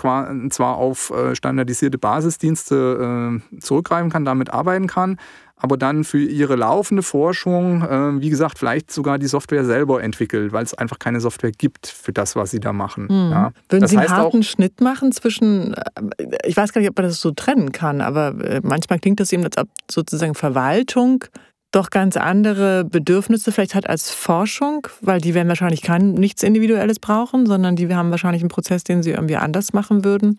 zwar 0.49 0.77
auf 0.77 1.11
äh, 1.11 1.35
standardisierte 1.35 1.99
Basisdienste 1.99 3.41
äh, 3.53 3.59
zurückgreifen 3.59 4.09
kann, 4.09 4.25
damit 4.25 4.49
arbeiten 4.49 4.87
kann, 4.87 5.17
aber 5.55 5.77
dann 5.77 6.03
für 6.03 6.19
ihre 6.19 6.55
laufende 6.55 7.03
Forschung, 7.03 7.83
äh, 7.83 8.21
wie 8.21 8.29
gesagt, 8.31 8.57
vielleicht 8.57 8.91
sogar 8.91 9.19
die 9.19 9.27
Software 9.27 9.65
selber 9.65 10.01
entwickelt, 10.01 10.51
weil 10.51 10.63
es 10.63 10.73
einfach 10.73 10.97
keine 10.97 11.19
Software 11.19 11.51
gibt 11.51 11.85
für 11.85 12.11
das, 12.11 12.35
was 12.35 12.49
sie 12.49 12.59
da 12.59 12.73
machen. 12.73 13.03
Mhm. 13.03 13.31
Ja. 13.31 13.51
Würden 13.69 13.81
das 13.81 13.91
Sie 13.91 13.97
einen 13.97 14.09
harten 14.09 14.39
auch, 14.39 14.43
Schnitt 14.43 14.81
machen 14.81 15.11
zwischen, 15.11 15.75
äh, 15.75 16.37
ich 16.45 16.57
weiß 16.57 16.73
gar 16.73 16.81
nicht, 16.81 16.89
ob 16.89 16.97
man 16.97 17.05
das 17.05 17.21
so 17.21 17.29
trennen 17.31 17.71
kann, 17.71 18.01
aber 18.01 18.33
manchmal 18.63 18.97
klingt 18.97 19.19
das 19.19 19.31
eben, 19.31 19.43
als 19.43 19.59
ob 19.59 19.67
sozusagen 19.91 20.33
Verwaltung 20.33 21.25
doch 21.71 21.89
ganz 21.89 22.17
andere 22.17 22.83
Bedürfnisse 22.83 23.51
vielleicht 23.51 23.75
hat 23.75 23.87
als 23.89 24.11
Forschung, 24.11 24.87
weil 25.01 25.21
die 25.21 25.33
werden 25.33 25.47
wahrscheinlich 25.49 25.81
kein 25.81 26.13
nichts 26.13 26.43
Individuelles 26.43 26.99
brauchen, 26.99 27.45
sondern 27.45 27.75
die 27.75 27.93
haben 27.93 28.11
wahrscheinlich 28.11 28.41
einen 28.41 28.49
Prozess, 28.49 28.83
den 28.83 29.03
sie 29.03 29.11
irgendwie 29.11 29.35
anders 29.35 29.73
machen 29.73 30.03
würden. 30.03 30.35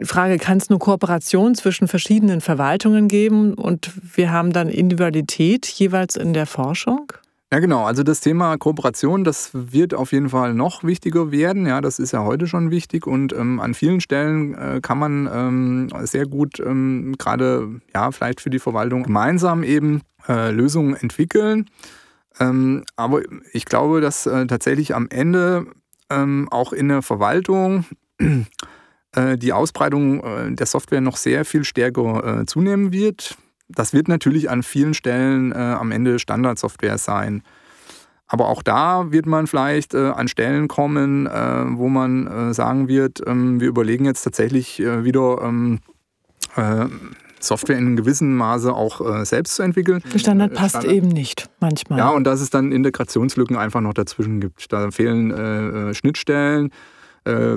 Die 0.00 0.06
Frage, 0.06 0.38
kann 0.38 0.58
es 0.58 0.70
nur 0.70 0.80
Kooperation 0.80 1.54
zwischen 1.54 1.86
verschiedenen 1.86 2.40
Verwaltungen 2.40 3.06
geben 3.06 3.54
und 3.54 3.92
wir 4.16 4.32
haben 4.32 4.52
dann 4.52 4.68
Individualität 4.68 5.66
jeweils 5.66 6.16
in 6.16 6.32
der 6.32 6.46
Forschung? 6.46 7.12
Ja, 7.52 7.60
genau. 7.60 7.84
Also 7.84 8.02
das 8.02 8.20
Thema 8.20 8.56
Kooperation, 8.56 9.22
das 9.22 9.50
wird 9.52 9.94
auf 9.94 10.10
jeden 10.10 10.30
Fall 10.30 10.54
noch 10.54 10.82
wichtiger 10.82 11.30
werden. 11.30 11.66
Ja, 11.66 11.80
das 11.80 12.00
ist 12.00 12.10
ja 12.10 12.24
heute 12.24 12.48
schon 12.48 12.72
wichtig 12.72 13.06
und 13.06 13.32
ähm, 13.32 13.60
an 13.60 13.74
vielen 13.74 14.00
Stellen 14.00 14.54
äh, 14.54 14.80
kann 14.82 14.98
man 14.98 15.28
ähm, 15.32 15.88
sehr 16.02 16.26
gut 16.26 16.58
ähm, 16.58 17.14
gerade 17.16 17.80
ja 17.94 18.10
vielleicht 18.10 18.40
für 18.40 18.50
die 18.50 18.58
Verwaltung 18.58 19.04
gemeinsam 19.04 19.62
eben 19.62 20.00
äh, 20.28 20.50
Lösungen 20.50 20.96
entwickeln. 20.96 21.70
Ähm, 22.40 22.84
aber 22.96 23.22
ich 23.52 23.64
glaube, 23.64 24.00
dass 24.00 24.26
äh, 24.26 24.46
tatsächlich 24.46 24.94
am 24.94 25.08
Ende 25.08 25.66
ähm, 26.10 26.48
auch 26.50 26.72
in 26.72 26.88
der 26.88 27.02
Verwaltung 27.02 27.84
äh, 28.18 29.38
die 29.38 29.52
Ausbreitung 29.52 30.22
äh, 30.22 30.52
der 30.52 30.66
Software 30.66 31.00
noch 31.00 31.16
sehr 31.16 31.44
viel 31.44 31.64
stärker 31.64 32.40
äh, 32.40 32.46
zunehmen 32.46 32.92
wird. 32.92 33.36
Das 33.68 33.92
wird 33.92 34.08
natürlich 34.08 34.50
an 34.50 34.62
vielen 34.62 34.92
Stellen 34.92 35.54
am 35.54 35.90
Ende 35.90 36.18
Standardsoftware 36.18 36.98
sein. 36.98 37.42
Aber 38.26 38.48
auch 38.48 38.62
da 38.62 39.12
wird 39.12 39.26
man 39.26 39.46
vielleicht 39.46 39.94
äh, 39.94 40.10
an 40.10 40.28
Stellen 40.28 40.68
kommen, 40.68 41.26
äh, 41.26 41.64
wo 41.78 41.88
man 41.88 42.26
äh, 42.26 42.54
sagen 42.54 42.88
wird, 42.88 43.22
ähm, 43.26 43.60
wir 43.60 43.68
überlegen 43.68 44.04
jetzt 44.06 44.22
tatsächlich 44.22 44.78
wieder 44.80 45.40
ähm, 45.42 45.80
äh, 46.56 46.86
Software 47.46 47.78
in 47.78 47.96
gewissem 47.96 48.36
Maße 48.36 48.72
auch 48.72 49.24
selbst 49.24 49.56
zu 49.56 49.62
entwickeln. 49.62 50.02
Der 50.12 50.18
Standard 50.18 50.54
passt 50.54 50.76
Standard. 50.76 50.92
eben 50.92 51.08
nicht 51.08 51.48
manchmal. 51.60 51.98
Ja, 51.98 52.10
und 52.10 52.24
dass 52.24 52.40
es 52.40 52.50
dann 52.50 52.72
Integrationslücken 52.72 53.56
einfach 53.56 53.80
noch 53.80 53.94
dazwischen 53.94 54.40
gibt. 54.40 54.72
Da 54.72 54.90
fehlen 54.90 55.94
Schnittstellen. 55.94 56.70
Äh, 57.24 57.56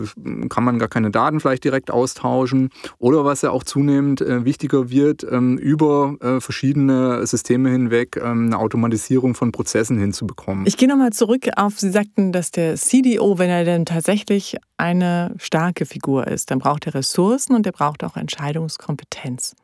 kann 0.49 0.63
man 0.63 0.79
gar 0.79 0.87
keine 0.87 1.11
Daten 1.11 1.39
vielleicht 1.39 1.63
direkt 1.63 1.91
austauschen. 1.91 2.69
Oder 2.99 3.25
was 3.25 3.41
ja 3.41 3.51
auch 3.51 3.63
zunehmend 3.63 4.21
äh, 4.21 4.45
wichtiger 4.45 4.89
wird, 4.89 5.25
ähm, 5.29 5.57
über 5.57 6.15
äh, 6.21 6.39
verschiedene 6.39 7.25
Systeme 7.25 7.69
hinweg 7.69 8.17
ähm, 8.17 8.47
eine 8.47 8.59
Automatisierung 8.59 9.35
von 9.35 9.51
Prozessen 9.51 9.97
hinzubekommen. 9.99 10.65
Ich 10.65 10.77
gehe 10.77 10.87
nochmal 10.87 11.13
zurück 11.13 11.47
auf, 11.55 11.79
Sie 11.79 11.91
sagten, 11.91 12.31
dass 12.31 12.51
der 12.51 12.75
CDO, 12.75 13.37
wenn 13.37 13.49
er 13.49 13.65
denn 13.65 13.85
tatsächlich 13.85 14.57
eine 14.77 15.33
starke 15.37 15.85
Figur 15.85 16.27
ist, 16.27 16.51
dann 16.51 16.59
braucht 16.59 16.85
er 16.87 16.95
Ressourcen 16.95 17.55
und 17.55 17.65
er 17.65 17.71
braucht 17.71 18.03
auch 18.03 18.17
Entscheidungskompetenz 18.17 19.55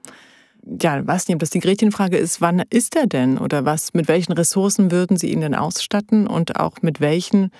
ja, 0.65 1.05
weiß 1.05 1.27
nicht, 1.27 1.35
ob 1.35 1.39
das 1.39 1.49
die 1.49 1.59
Gretchenfrage 1.59 2.17
ist, 2.17 2.41
wann 2.41 2.63
ist 2.69 2.95
er 2.95 3.07
denn 3.07 3.37
oder 3.37 3.65
was, 3.65 3.93
mit 3.93 4.07
welchen 4.07 4.33
Ressourcen 4.33 4.91
würden 4.91 5.17
Sie 5.17 5.31
ihn 5.31 5.41
denn 5.41 5.55
ausstatten 5.55 6.27
und 6.27 6.59
auch 6.59 6.81
mit 6.81 7.01
welchen 7.01 7.51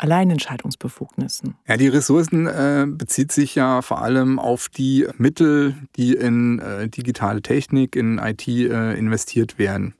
Alleinentscheidungsbefugnissen? 0.00 1.56
Ja, 1.68 1.76
die 1.76 1.88
Ressourcen 1.88 2.46
äh, 2.46 2.86
bezieht 2.88 3.32
sich 3.32 3.54
ja 3.54 3.82
vor 3.82 4.02
allem 4.02 4.38
auf 4.38 4.68
die 4.68 5.06
Mittel, 5.18 5.76
die 5.96 6.14
in 6.14 6.58
äh, 6.58 6.88
digitale 6.88 7.42
Technik, 7.42 7.96
in 7.96 8.18
IT 8.18 8.48
äh, 8.48 8.94
investiert 8.94 9.58
werden. 9.58 9.94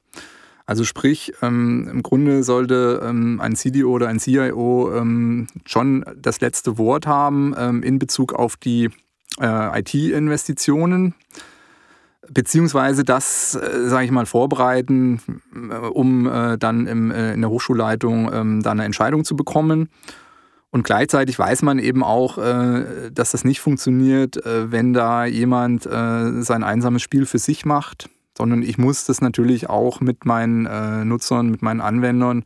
Also 0.65 0.85
sprich, 0.85 1.33
ähm, 1.43 1.89
im 1.91 2.03
Grunde 2.03 2.45
sollte 2.45 3.03
ähm, 3.05 3.41
ein 3.41 3.57
CDO 3.57 3.91
oder 3.91 4.09
ein 4.09 4.21
CIO 4.21 4.97
ähm, 4.97 5.49
schon 5.67 6.05
das 6.17 6.41
letzte 6.41 6.79
Wort 6.79 7.07
haben 7.07 7.55
ähm, 7.59 7.83
in 7.83 7.99
Bezug 7.99 8.33
auf 8.33 8.57
die 8.57 8.89
äh, 9.41 9.81
IT-Investitionen 9.81 11.15
beziehungsweise 12.33 13.05
das, 13.05 13.55
äh, 13.55 13.89
sage 13.89 14.05
ich 14.05 14.11
mal, 14.11 14.27
vorbereiten, 14.27 15.21
äh, 15.55 15.75
um 15.75 16.27
äh, 16.27 16.57
dann 16.57 16.87
im, 16.87 17.11
äh, 17.11 17.35
in 17.35 17.41
der 17.41 17.51
Hochschulleitung 17.51 18.33
ähm, 18.33 18.63
dann 18.63 18.79
eine 18.79 18.85
Entscheidung 18.85 19.25
zu 19.25 19.37
bekommen. 19.37 19.89
Und 20.71 20.85
gleichzeitig 20.85 21.37
weiß 21.37 21.63
man 21.63 21.81
eben 21.81 22.05
auch, 22.05 22.39
äh, 22.39 23.11
dass 23.13 23.33
das 23.33 23.45
nicht 23.45 23.61
funktioniert, 23.61 24.45
äh, 24.47 24.71
wenn 24.71 24.93
da 24.93 25.25
jemand 25.25 25.83
sein 25.83 26.63
einsames 26.65 27.03
Spiel 27.03 27.27
für 27.27 27.39
sich 27.39 27.65
macht, 27.65 28.09
sondern 28.37 28.63
ich 28.63 28.79
muss 28.79 29.05
das 29.05 29.21
natürlich 29.21 29.69
auch 29.69 30.01
mit 30.01 30.25
meinen 30.25 31.09
Nutzern, 31.09 31.51
mit 31.51 31.63
meinen 31.63 31.81
Anwendern 31.81 32.45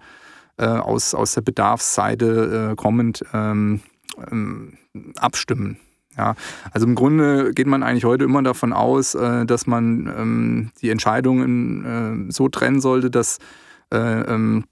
aus, 0.56 1.14
aus 1.14 1.34
der 1.34 1.42
Bedarfsseite 1.42 2.74
kommend 2.76 3.24
ähm, 3.32 3.80
ähm, 4.30 4.78
abstimmen. 5.16 5.78
Ja, 6.16 6.34
also 6.70 6.86
im 6.86 6.94
Grunde 6.94 7.52
geht 7.52 7.66
man 7.66 7.82
eigentlich 7.82 8.04
heute 8.04 8.24
immer 8.24 8.42
davon 8.42 8.72
aus, 8.72 9.14
äh, 9.14 9.44
dass 9.46 9.66
man 9.66 10.06
ähm, 10.06 10.70
die 10.80 10.90
Entscheidungen 10.90 12.28
äh, 12.28 12.32
so 12.32 12.48
trennen 12.48 12.80
sollte, 12.80 13.10
dass 13.10 13.38
äh, 13.92 13.96
ähm, 13.98 14.64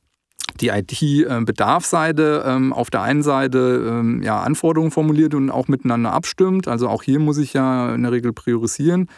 die 0.61 0.69
IT-Bedarfsseite 0.69 2.45
ähm, 2.47 2.73
auf 2.73 2.91
der 2.91 3.03
einen 3.03 3.23
Seite 3.23 4.21
ja, 4.21 4.41
Anforderungen 4.43 4.91
formuliert 4.91 5.35
und 5.35 5.51
auch 5.51 5.67
miteinander 5.67 6.13
abstimmt. 6.13 6.69
Also 6.69 6.89
auch 6.89 7.03
hier 7.03 7.19
muss 7.21 7.39
ich 7.39 7.55
ja 7.55 7.95
in 7.95 8.03
der 8.03 8.13
Regel 8.13 8.35
priorisieren 8.35 9.09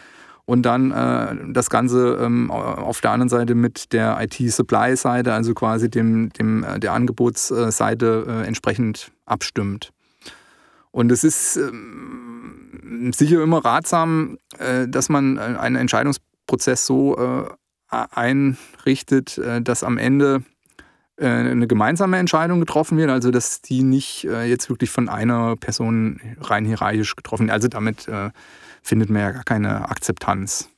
und 0.45 0.65
dann 0.65 0.91
äh, 0.91 1.35
das 1.51 1.69
Ganze 1.69 2.19
ähm, 2.21 2.51
auf 2.51 3.01
der 3.01 3.11
anderen 3.11 3.29
Seite 3.29 3.55
mit 3.55 3.91
der 3.91 4.17
IT-Supply-Seite, 4.21 5.33
also 5.33 5.53
quasi 5.53 5.89
dem, 5.89 6.29
dem, 6.29 6.65
der 6.77 6.93
Angebotsseite 6.93 8.25
äh, 8.27 8.47
entsprechend 8.47 9.11
abstimmt. 9.25 9.91
Und 10.95 11.11
es 11.11 11.25
ist 11.25 11.57
ähm, 11.57 13.11
sicher 13.13 13.43
immer 13.43 13.65
ratsam, 13.65 14.37
äh, 14.59 14.87
dass 14.87 15.09
man 15.09 15.35
äh, 15.35 15.41
einen 15.41 15.75
Entscheidungsprozess 15.75 16.85
so 16.85 17.17
äh, 17.17 17.49
einrichtet, 17.89 19.37
äh, 19.37 19.61
dass 19.61 19.83
am 19.83 19.97
Ende 19.97 20.41
äh, 21.17 21.27
eine 21.27 21.67
gemeinsame 21.67 22.17
Entscheidung 22.17 22.61
getroffen 22.61 22.97
wird, 22.97 23.09
also 23.09 23.29
dass 23.29 23.61
die 23.61 23.83
nicht 23.83 24.23
äh, 24.23 24.45
jetzt 24.45 24.69
wirklich 24.69 24.89
von 24.89 25.09
einer 25.09 25.57
Person 25.57 26.21
rein 26.39 26.63
hierarchisch 26.63 27.17
getroffen 27.17 27.47
wird. 27.47 27.53
Also 27.53 27.67
damit 27.67 28.09
findet 28.81 29.09
man 29.09 29.21
ja 29.21 29.31
gar 29.31 29.43
keine 29.43 29.89
Akzeptanz. 29.89 30.69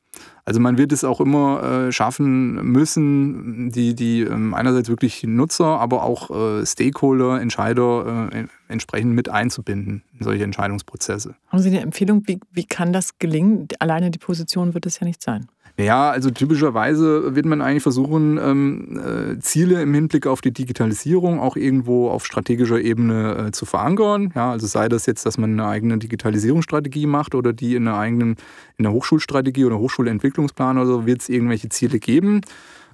Also 0.45 0.59
man 0.61 0.77
wird 0.77 0.93
es 0.93 1.03
auch 1.03 1.19
immer 1.19 1.61
äh, 1.61 1.91
schaffen 1.91 2.55
müssen, 2.71 3.69
die, 3.69 3.93
die 3.93 4.21
ähm, 4.21 4.53
einerseits 4.53 4.87
wirklich 4.87 5.23
Nutzer, 5.23 5.79
aber 5.79 6.03
auch 6.03 6.31
äh, 6.31 6.65
Stakeholder, 6.65 7.41
Entscheider 7.41 8.29
äh, 8.31 8.47
entsprechend 8.67 9.13
mit 9.13 9.29
einzubinden 9.29 10.03
in 10.17 10.23
solche 10.23 10.43
Entscheidungsprozesse. 10.43 11.35
Haben 11.47 11.59
Sie 11.59 11.69
eine 11.69 11.81
Empfehlung, 11.81 12.23
wie, 12.25 12.39
wie 12.51 12.65
kann 12.65 12.93
das 12.93 13.19
gelingen? 13.19 13.67
Alleine 13.79 14.11
die 14.11 14.19
Position 14.19 14.73
wird 14.73 14.85
es 14.85 14.99
ja 14.99 15.07
nicht 15.07 15.21
sein. 15.21 15.47
Ja, 15.79 16.09
also 16.09 16.31
typischerweise 16.31 17.35
wird 17.35 17.45
man 17.45 17.61
eigentlich 17.61 17.83
versuchen, 17.83 18.39
ähm, 18.41 18.99
äh, 18.99 19.39
Ziele 19.39 19.79
im 19.83 19.93
Hinblick 19.93 20.25
auf 20.25 20.41
die 20.41 20.51
Digitalisierung 20.51 21.39
auch 21.39 21.55
irgendwo 21.55 22.09
auf 22.09 22.25
strategischer 22.25 22.81
Ebene 22.81 23.47
äh, 23.47 23.51
zu 23.51 23.65
verankern. 23.65 24.33
Ja, 24.35 24.51
also 24.51 24.65
sei 24.65 24.89
das 24.89 25.05
jetzt, 25.05 25.27
dass 25.27 25.37
man 25.37 25.51
eine 25.51 25.67
eigene 25.67 25.99
Digitalisierungsstrategie 25.99 27.05
macht 27.05 27.35
oder 27.35 27.53
die 27.53 27.75
in 27.75 27.87
einer 27.87 27.97
eigenen, 27.97 28.37
in 28.77 28.83
der 28.83 28.91
Hochschulstrategie 28.91 29.65
oder 29.65 29.77
Hochschulentwicklungsplan 29.77 30.79
oder 30.79 30.87
so, 30.87 31.05
wird 31.05 31.21
es 31.21 31.29
irgendwelche 31.29 31.69
Ziele 31.69 31.99
geben. 31.99 32.41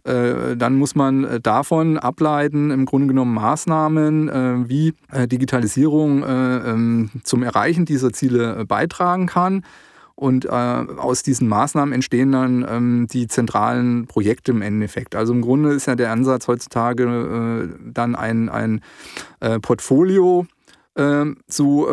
Äh, 0.04 0.58
dann 0.58 0.76
muss 0.76 0.96
man 0.96 1.24
äh, 1.24 1.40
davon 1.40 1.98
ableiten, 1.98 2.72
im 2.72 2.86
Grunde 2.86 3.08
genommen 3.08 3.34
Maßnahmen, 3.36 4.30
äh, 4.30 4.70
wie 4.70 4.94
Digitalisierung 5.14 6.24
ähm, 6.28 7.10
zum 7.24 7.44
Erreichen 7.44 7.86
dieser 7.86 8.12
Ziele 8.12 8.66
beitragen 8.66 9.28
kann. 9.28 9.64
Und 10.16 10.48
aus 10.48 11.24
diesen 11.24 11.48
Maßnahmen 11.48 11.92
entstehen 11.92 12.32
dann 12.32 12.66
ähm, 12.70 13.08
die 13.12 13.28
zentralen 13.28 14.06
Projekte 14.06 14.52
im 14.52 14.62
Endeffekt. 14.62 15.16
Also 15.16 15.34
im 15.34 15.42
Grunde 15.42 15.72
ist 15.72 15.88
ja 15.88 15.96
der 15.96 16.12
Ansatz 16.12 16.48
heutzutage 16.48 17.68
dann 17.84 18.16
ein, 18.16 18.48
ein 18.48 18.82
Portfolio 19.62 20.46
ähm, 20.96 21.38
zu 21.48 21.88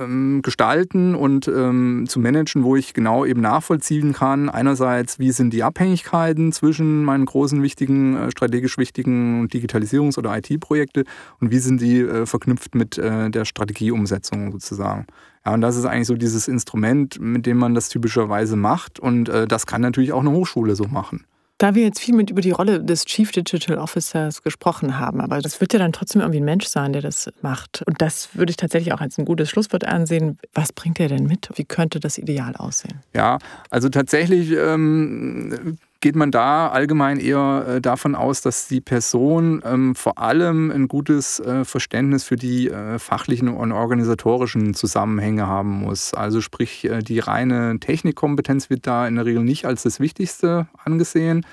ähm, 0.00 0.42
gestalten 0.42 1.14
und 1.14 1.48
ähm, 1.48 2.06
zu 2.08 2.20
managen, 2.20 2.64
wo 2.64 2.76
ich 2.76 2.94
genau 2.94 3.24
eben 3.24 3.40
nachvollziehen 3.40 4.12
kann. 4.12 4.48
Einerseits, 4.48 5.18
wie 5.18 5.32
sind 5.32 5.52
die 5.52 5.62
Abhängigkeiten 5.62 6.52
zwischen 6.52 7.04
meinen 7.04 7.26
großen, 7.26 7.62
wichtigen, 7.62 8.16
äh, 8.16 8.30
strategisch 8.30 8.78
wichtigen 8.78 9.48
Digitalisierungs- 9.48 10.18
oder 10.18 10.36
IT-Projekte 10.36 11.04
und 11.40 11.50
wie 11.50 11.58
sind 11.58 11.80
die 11.80 12.00
äh, 12.00 12.26
verknüpft 12.26 12.74
mit 12.74 12.98
äh, 12.98 13.30
der 13.30 13.44
Strategieumsetzung 13.44 14.52
sozusagen. 14.52 15.06
Ja, 15.44 15.54
und 15.54 15.60
das 15.60 15.76
ist 15.76 15.84
eigentlich 15.84 16.06
so 16.06 16.14
dieses 16.14 16.48
Instrument, 16.48 17.18
mit 17.20 17.46
dem 17.46 17.56
man 17.56 17.74
das 17.74 17.88
typischerweise 17.88 18.56
macht. 18.56 19.00
Und 19.00 19.28
äh, 19.28 19.46
das 19.46 19.66
kann 19.66 19.80
natürlich 19.80 20.12
auch 20.12 20.20
eine 20.20 20.30
Hochschule 20.30 20.76
so 20.76 20.84
machen. 20.84 21.24
Da 21.58 21.74
wir 21.74 21.82
jetzt 21.82 21.98
viel 21.98 22.14
mit 22.14 22.30
über 22.30 22.40
die 22.40 22.52
Rolle 22.52 22.80
des 22.80 23.04
Chief 23.04 23.32
Digital 23.32 23.78
Officers 23.78 24.42
gesprochen 24.42 25.00
haben, 25.00 25.20
aber 25.20 25.40
das 25.40 25.60
wird 25.60 25.72
ja 25.72 25.80
dann 25.80 25.92
trotzdem 25.92 26.20
irgendwie 26.20 26.38
ein 26.38 26.44
Mensch 26.44 26.66
sein, 26.66 26.92
der 26.92 27.02
das 27.02 27.28
macht. 27.42 27.82
Und 27.84 28.00
das 28.00 28.36
würde 28.36 28.50
ich 28.50 28.56
tatsächlich 28.56 28.94
auch 28.94 29.00
als 29.00 29.18
ein 29.18 29.24
gutes 29.24 29.50
Schlusswort 29.50 29.84
ansehen. 29.84 30.38
Was 30.54 30.72
bringt 30.72 31.00
er 31.00 31.08
denn 31.08 31.24
mit? 31.24 31.48
Wie 31.56 31.64
könnte 31.64 31.98
das 31.98 32.16
ideal 32.16 32.54
aussehen? 32.54 33.00
Ja, 33.12 33.38
also 33.70 33.88
tatsächlich 33.88 34.52
ähm, 34.52 35.78
geht 36.00 36.14
man 36.14 36.30
da 36.30 36.68
allgemein 36.68 37.18
eher 37.18 37.64
äh, 37.66 37.80
davon 37.80 38.14
aus, 38.14 38.40
dass 38.40 38.68
die 38.68 38.80
Person 38.80 39.62
ähm, 39.64 39.94
vor 39.94 40.18
allem 40.18 40.70
ein 40.70 40.86
gutes 40.86 41.40
äh, 41.40 41.64
Verständnis 41.64 42.24
für 42.24 42.36
die 42.36 42.70
äh, 42.70 42.98
fachlichen 42.98 43.48
und 43.48 43.72
organisatorischen 43.72 44.74
Zusammenhänge 44.74 45.46
haben 45.46 45.70
muss. 45.70 46.14
Also 46.14 46.40
sprich, 46.40 46.84
äh, 46.84 47.00
die 47.00 47.18
reine 47.18 47.80
Technikkompetenz 47.80 48.70
wird 48.70 48.86
da 48.86 49.08
in 49.08 49.16
der 49.16 49.26
Regel 49.26 49.42
nicht 49.42 49.64
als 49.64 49.82
das 49.82 49.98
Wichtigste 49.98 50.68
angesehen, 50.84 51.44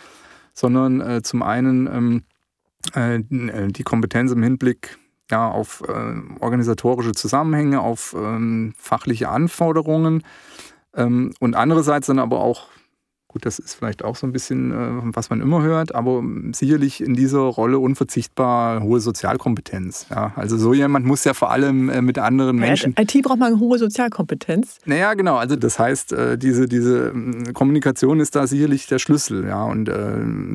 sondern 0.54 1.02
äh, 1.02 1.22
zum 1.24 1.42
einen 1.42 1.88
ähm, 1.88 2.24
äh, 2.94 3.68
die 3.72 3.84
Kompetenz 3.84 4.32
im 4.32 4.44
Hinblick 4.44 5.00
ja, 5.32 5.50
auf 5.50 5.82
organisatorische 6.40 7.14
Zusammenhänge, 7.14 7.82
auf 7.82 8.16
ähm, 8.16 8.76
fachliche 8.78 9.28
Anforderungen 9.30 10.22
ähm, 10.96 11.34
und 11.40 11.56
andererseits 11.56 12.06
dann 12.06 12.20
aber 12.20 12.42
auch 12.42 12.68
Gut, 13.36 13.46
das 13.46 13.60
ist 13.60 13.74
vielleicht 13.74 14.02
auch 14.02 14.16
so 14.16 14.26
ein 14.26 14.32
bisschen, 14.32 14.72
äh, 14.72 14.76
was 15.14 15.30
man 15.30 15.42
immer 15.42 15.62
hört, 15.62 15.94
aber 15.94 16.24
sicherlich 16.54 17.04
in 17.04 17.16
dieser 17.16 17.42
Rolle 17.42 17.80
unverzichtbar 17.80 18.82
hohe 18.82 19.02
Sozialkompetenz. 19.02 20.06
Ja, 20.10 20.32
also 20.38 20.56
so 20.58 20.74
jemand 20.74 21.06
muss 21.06 21.26
ja 21.26 21.34
vor 21.34 21.52
allem 21.52 21.90
äh, 21.90 22.02
mit 22.02 22.18
anderen 22.18 22.56
Menschen. 22.56 22.96
IT 22.98 23.12
braucht 23.24 23.40
man 23.40 23.52
eine 23.52 23.60
hohe 23.60 23.78
Sozialkompetenz. 23.78 24.78
Naja, 24.86 25.16
genau. 25.16 25.36
Also 25.36 25.58
das 25.58 25.78
heißt, 25.78 26.14
äh, 26.14 26.38
diese, 26.38 26.70
diese 26.70 27.12
Kommunikation 27.54 28.22
ist 28.22 28.38
da 28.38 28.48
sicherlich 28.48 28.88
der 28.88 29.00
Schlüssel. 29.00 29.46
Ja, 29.46 29.66
und 29.66 29.92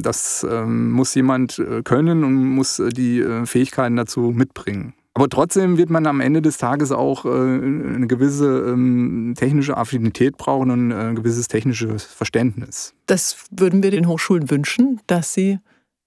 das 0.03 0.47
ähm, 0.51 0.91
muss 0.93 1.15
jemand 1.15 1.63
können 1.85 2.25
und 2.25 2.35
muss 2.35 2.83
die 2.97 3.23
Fähigkeiten 3.45 3.97
dazu 3.97 4.33
mitbringen. 4.35 4.95
Aber 5.15 5.29
trotzdem 5.29 5.77
wird 5.77 5.91
man 5.91 6.07
am 6.07 6.21
Ende 6.21 6.41
des 6.41 6.59
Tages 6.59 6.93
auch 6.93 7.25
äh, 7.25 7.29
eine 7.29 8.07
gewisse 8.07 8.47
ähm, 8.47 9.35
technische 9.37 9.77
Affinität 9.77 10.37
brauchen 10.37 10.71
und 10.71 10.91
äh, 10.93 10.95
ein 10.95 11.17
gewisses 11.17 11.49
technisches 11.49 12.05
Verständnis. 12.05 12.95
Das 13.07 13.47
würden 13.51 13.83
wir 13.83 13.91
den 13.91 14.07
Hochschulen 14.07 14.51
wünschen, 14.51 15.01
dass 15.07 15.35
sie 15.35 15.59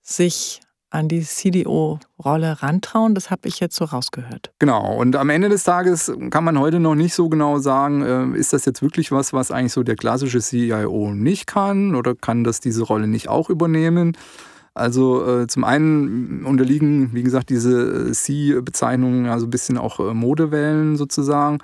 sich 0.02 0.62
an 0.94 1.08
die 1.08 1.22
CDO-Rolle 1.22 2.62
rantrauen. 2.62 3.16
Das 3.16 3.32
habe 3.32 3.48
ich 3.48 3.60
jetzt 3.60 3.76
so 3.76 3.86
rausgehört. 3.86 4.54
Genau. 4.60 4.96
Und 4.96 5.16
am 5.16 5.30
Ende 5.30 5.50
des 5.50 5.64
Tages 5.64 6.14
kann 6.30 6.44
man 6.44 6.60
heute 6.60 6.80
noch 6.80 6.96
nicht 6.96 7.16
so 7.16 7.30
genau 7.30 7.58
sagen, 7.58 8.34
äh, 8.34 8.38
ist 8.38 8.54
das 8.54 8.66
jetzt 8.66 8.82
wirklich 8.82 9.12
was, 9.12 9.34
was 9.34 9.52
eigentlich 9.52 9.74
so 9.74 9.84
der 9.84 9.96
klassische 9.96 10.40
CIO 10.40 11.14
nicht 11.14 11.48
kann 11.48 11.96
oder 11.96 12.16
kann 12.16 12.44
das 12.44 12.60
diese 12.60 12.84
Rolle 12.84 13.08
nicht 13.08 13.28
auch 13.28 13.50
übernehmen? 13.50 14.16
Also 14.74 15.42
äh, 15.42 15.48
zum 15.48 15.64
einen 15.64 16.46
unterliegen, 16.46 17.14
wie 17.14 17.24
gesagt, 17.24 17.50
diese 17.50 18.10
äh, 18.10 18.12
C-Bezeichnungen 18.12 19.26
ja 19.26 19.38
so 19.40 19.46
ein 19.46 19.52
bisschen 19.52 19.78
auch 19.78 20.00
äh, 20.00 20.14
Modewellen 20.14 20.96
sozusagen. 20.96 21.60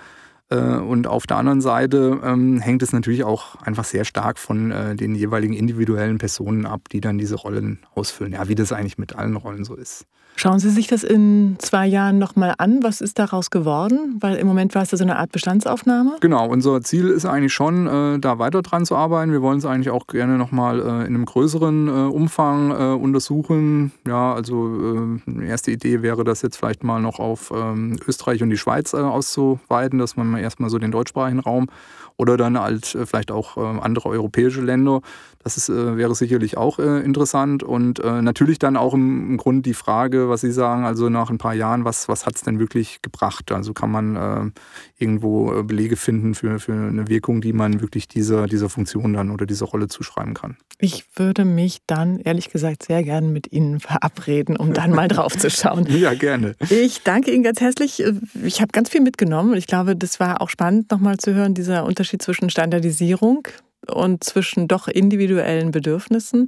Äh, 0.50 0.78
und 0.78 1.08
auf 1.08 1.26
der 1.26 1.38
anderen 1.38 1.62
Seite 1.62 2.20
ähm, 2.24 2.60
hängt 2.60 2.84
es 2.84 2.94
natürlich 2.94 3.24
auch 3.24 3.56
einfach 3.62 3.84
sehr 3.84 4.06
stark 4.06 4.38
von 4.38 4.72
äh, 4.72 4.96
den 4.96 5.16
jeweiligen 5.16 5.54
individuellen 5.54 6.18
Personen 6.20 6.66
ab, 6.66 6.82
die 6.92 7.02
dann 7.02 7.18
diese 7.18 7.36
Rollen 7.36 7.80
ausfüllen. 7.96 8.34
Ja, 8.34 8.48
wie 8.48 8.56
das 8.56 8.72
eigentlich 8.72 8.98
mit 8.98 9.16
allen 9.16 9.36
Rollen 9.36 9.64
so 9.64 9.76
ist. 9.76 10.06
Schauen 10.42 10.60
Sie 10.60 10.70
sich 10.70 10.88
das 10.88 11.04
in 11.04 11.58
zwei 11.60 11.86
Jahren 11.86 12.18
nochmal 12.18 12.56
an. 12.60 12.82
Was 12.82 13.02
ist 13.02 13.20
daraus 13.20 13.50
geworden? 13.50 14.16
Weil 14.22 14.38
im 14.38 14.48
Moment 14.48 14.74
war 14.74 14.84
es 14.84 14.92
ja 14.92 14.98
so 14.98 15.04
eine 15.04 15.18
Art 15.18 15.34
Bestandsaufnahme. 15.34 16.16
Genau, 16.22 16.48
unser 16.48 16.80
Ziel 16.80 17.10
ist 17.10 17.26
eigentlich 17.26 17.54
schon, 17.54 17.88
äh, 17.88 18.20
da 18.20 18.40
weiter 18.40 18.62
dran 18.62 18.86
zu 18.86 18.96
arbeiten. 18.96 19.34
Wir 19.34 19.42
wollen 19.42 19.58
es 19.58 19.66
eigentlich 19.66 19.90
auch 19.90 20.08
gerne 20.08 20.38
nochmal 20.38 20.80
äh, 20.80 20.84
in 20.84 21.08
einem 21.08 21.26
größeren 21.26 21.88
äh, 21.90 21.92
Umfang 21.92 22.72
untersuchen. 23.02 23.92
Ja, 24.08 24.34
also 24.34 25.20
äh, 25.28 25.46
erste 25.46 25.72
Idee 25.72 26.04
wäre, 26.04 26.24
das 26.24 26.42
jetzt 26.42 26.56
vielleicht 26.56 26.86
mal 26.86 27.02
noch 27.02 27.20
auf 27.20 27.52
ähm, 27.54 28.00
Österreich 28.08 28.42
und 28.42 28.50
die 28.50 28.58
Schweiz 28.58 28.94
auszuweiten, 28.94 30.00
dass 30.00 30.16
man 30.16 30.28
mal 30.28 30.40
erstmal 30.40 30.70
so 30.70 30.78
den 30.78 30.92
deutschsprachigen 30.92 31.40
Raum 31.40 31.68
oder 32.16 32.38
dann 32.38 32.60
halt 32.60 32.98
vielleicht 33.06 33.32
auch 33.32 33.56
andere 33.56 34.10
europäische 34.10 34.60
Länder. 34.60 35.00
Das 35.42 35.56
ist, 35.56 35.70
wäre 35.70 36.14
sicherlich 36.16 36.58
auch 36.58 36.78
interessant. 36.78 37.64
Und 37.64 38.04
natürlich 38.04 38.60
dann 38.60 38.76
auch 38.76 38.94
im, 38.94 39.32
im 39.32 39.38
Grund 39.38 39.66
die 39.66 39.74
Frage, 39.74 40.29
was 40.30 40.42
Sie 40.42 40.52
sagen, 40.52 40.86
also 40.86 41.10
nach 41.10 41.30
ein 41.30 41.38
paar 41.38 41.54
Jahren, 41.54 41.86
was, 41.86 42.08
was 42.08 42.26
hat 42.26 42.36
es 42.36 42.42
denn 42.42 42.60
wirklich 42.60 43.02
gebracht? 43.02 43.52
Also 43.52 43.74
kann 43.74 43.92
man 43.92 44.54
irgendwo 44.98 45.64
Belege 45.64 45.96
finden 45.96 46.36
für, 46.36 46.60
für 46.60 46.74
eine 46.74 47.08
Wirkung, 47.08 47.42
die 47.42 47.54
man 47.54 47.82
wirklich 47.82 48.08
dieser, 48.08 48.48
dieser 48.48 48.70
Funktion 48.70 49.14
dann 49.14 49.32
oder 49.32 49.46
dieser 49.46 49.66
Rolle 49.66 49.88
zuschreiben 49.88 50.34
kann. 50.34 50.58
Ich 50.78 51.06
würde 51.16 51.46
mich 51.46 51.80
dann 51.88 52.20
ehrlich 52.20 52.50
gesagt 52.50 52.84
sehr 52.84 53.04
gerne 53.04 53.28
mit 53.28 53.52
Ihnen 53.52 53.80
verabreden, 53.80 54.56
um 54.56 54.74
dann 54.74 54.92
mal 54.92 55.08
drauf 55.08 55.38
zu 55.38 55.50
schauen. 55.50 55.88
Ja, 56.00 56.14
gerne. 56.14 56.56
Ich 56.70 57.04
danke 57.04 57.32
Ihnen 57.32 57.44
ganz 57.44 57.60
herzlich. 57.60 58.02
Ich 58.42 58.62
habe 58.62 58.72
ganz 58.72 58.90
viel 58.90 59.02
mitgenommen. 59.02 59.54
Ich 59.56 59.68
glaube, 59.68 59.98
das 59.98 60.20
war 60.22 60.42
auch 60.42 60.50
spannend, 60.50 60.92
nochmal 60.92 61.18
zu 61.18 61.34
hören, 61.34 61.54
dieser 61.54 61.84
Unterschied 61.84 62.22
zwischen 62.22 62.50
Standardisierung 62.50 63.46
und 63.88 64.24
zwischen 64.24 64.70
doch 64.70 64.88
individuellen 64.88 65.72
Bedürfnissen. 65.72 66.48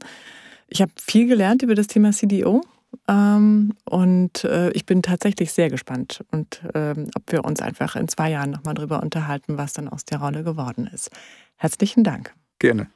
Ich 0.69 0.81
habe 0.81 0.91
viel 0.95 1.27
gelernt 1.27 1.63
über 1.63 1.75
das 1.75 1.87
Thema 1.87 2.11
CDO 2.11 2.61
ähm, 3.07 3.73
und 3.85 4.43
äh, 4.43 4.71
ich 4.71 4.85
bin 4.85 5.01
tatsächlich 5.01 5.51
sehr 5.51 5.69
gespannt 5.69 6.23
und 6.31 6.61
ähm, 6.73 7.09
ob 7.15 7.31
wir 7.31 7.45
uns 7.45 7.61
einfach 7.61 7.95
in 7.95 8.07
zwei 8.07 8.31
Jahren 8.31 8.51
nochmal 8.51 8.73
darüber 8.73 9.01
unterhalten, 9.01 9.57
was 9.57 9.73
dann 9.73 9.87
aus 9.87 10.05
der 10.05 10.19
Rolle 10.19 10.43
geworden 10.43 10.87
ist. 10.87 11.09
Herzlichen 11.55 12.03
Dank. 12.03 12.33
Gerne. 12.59 12.87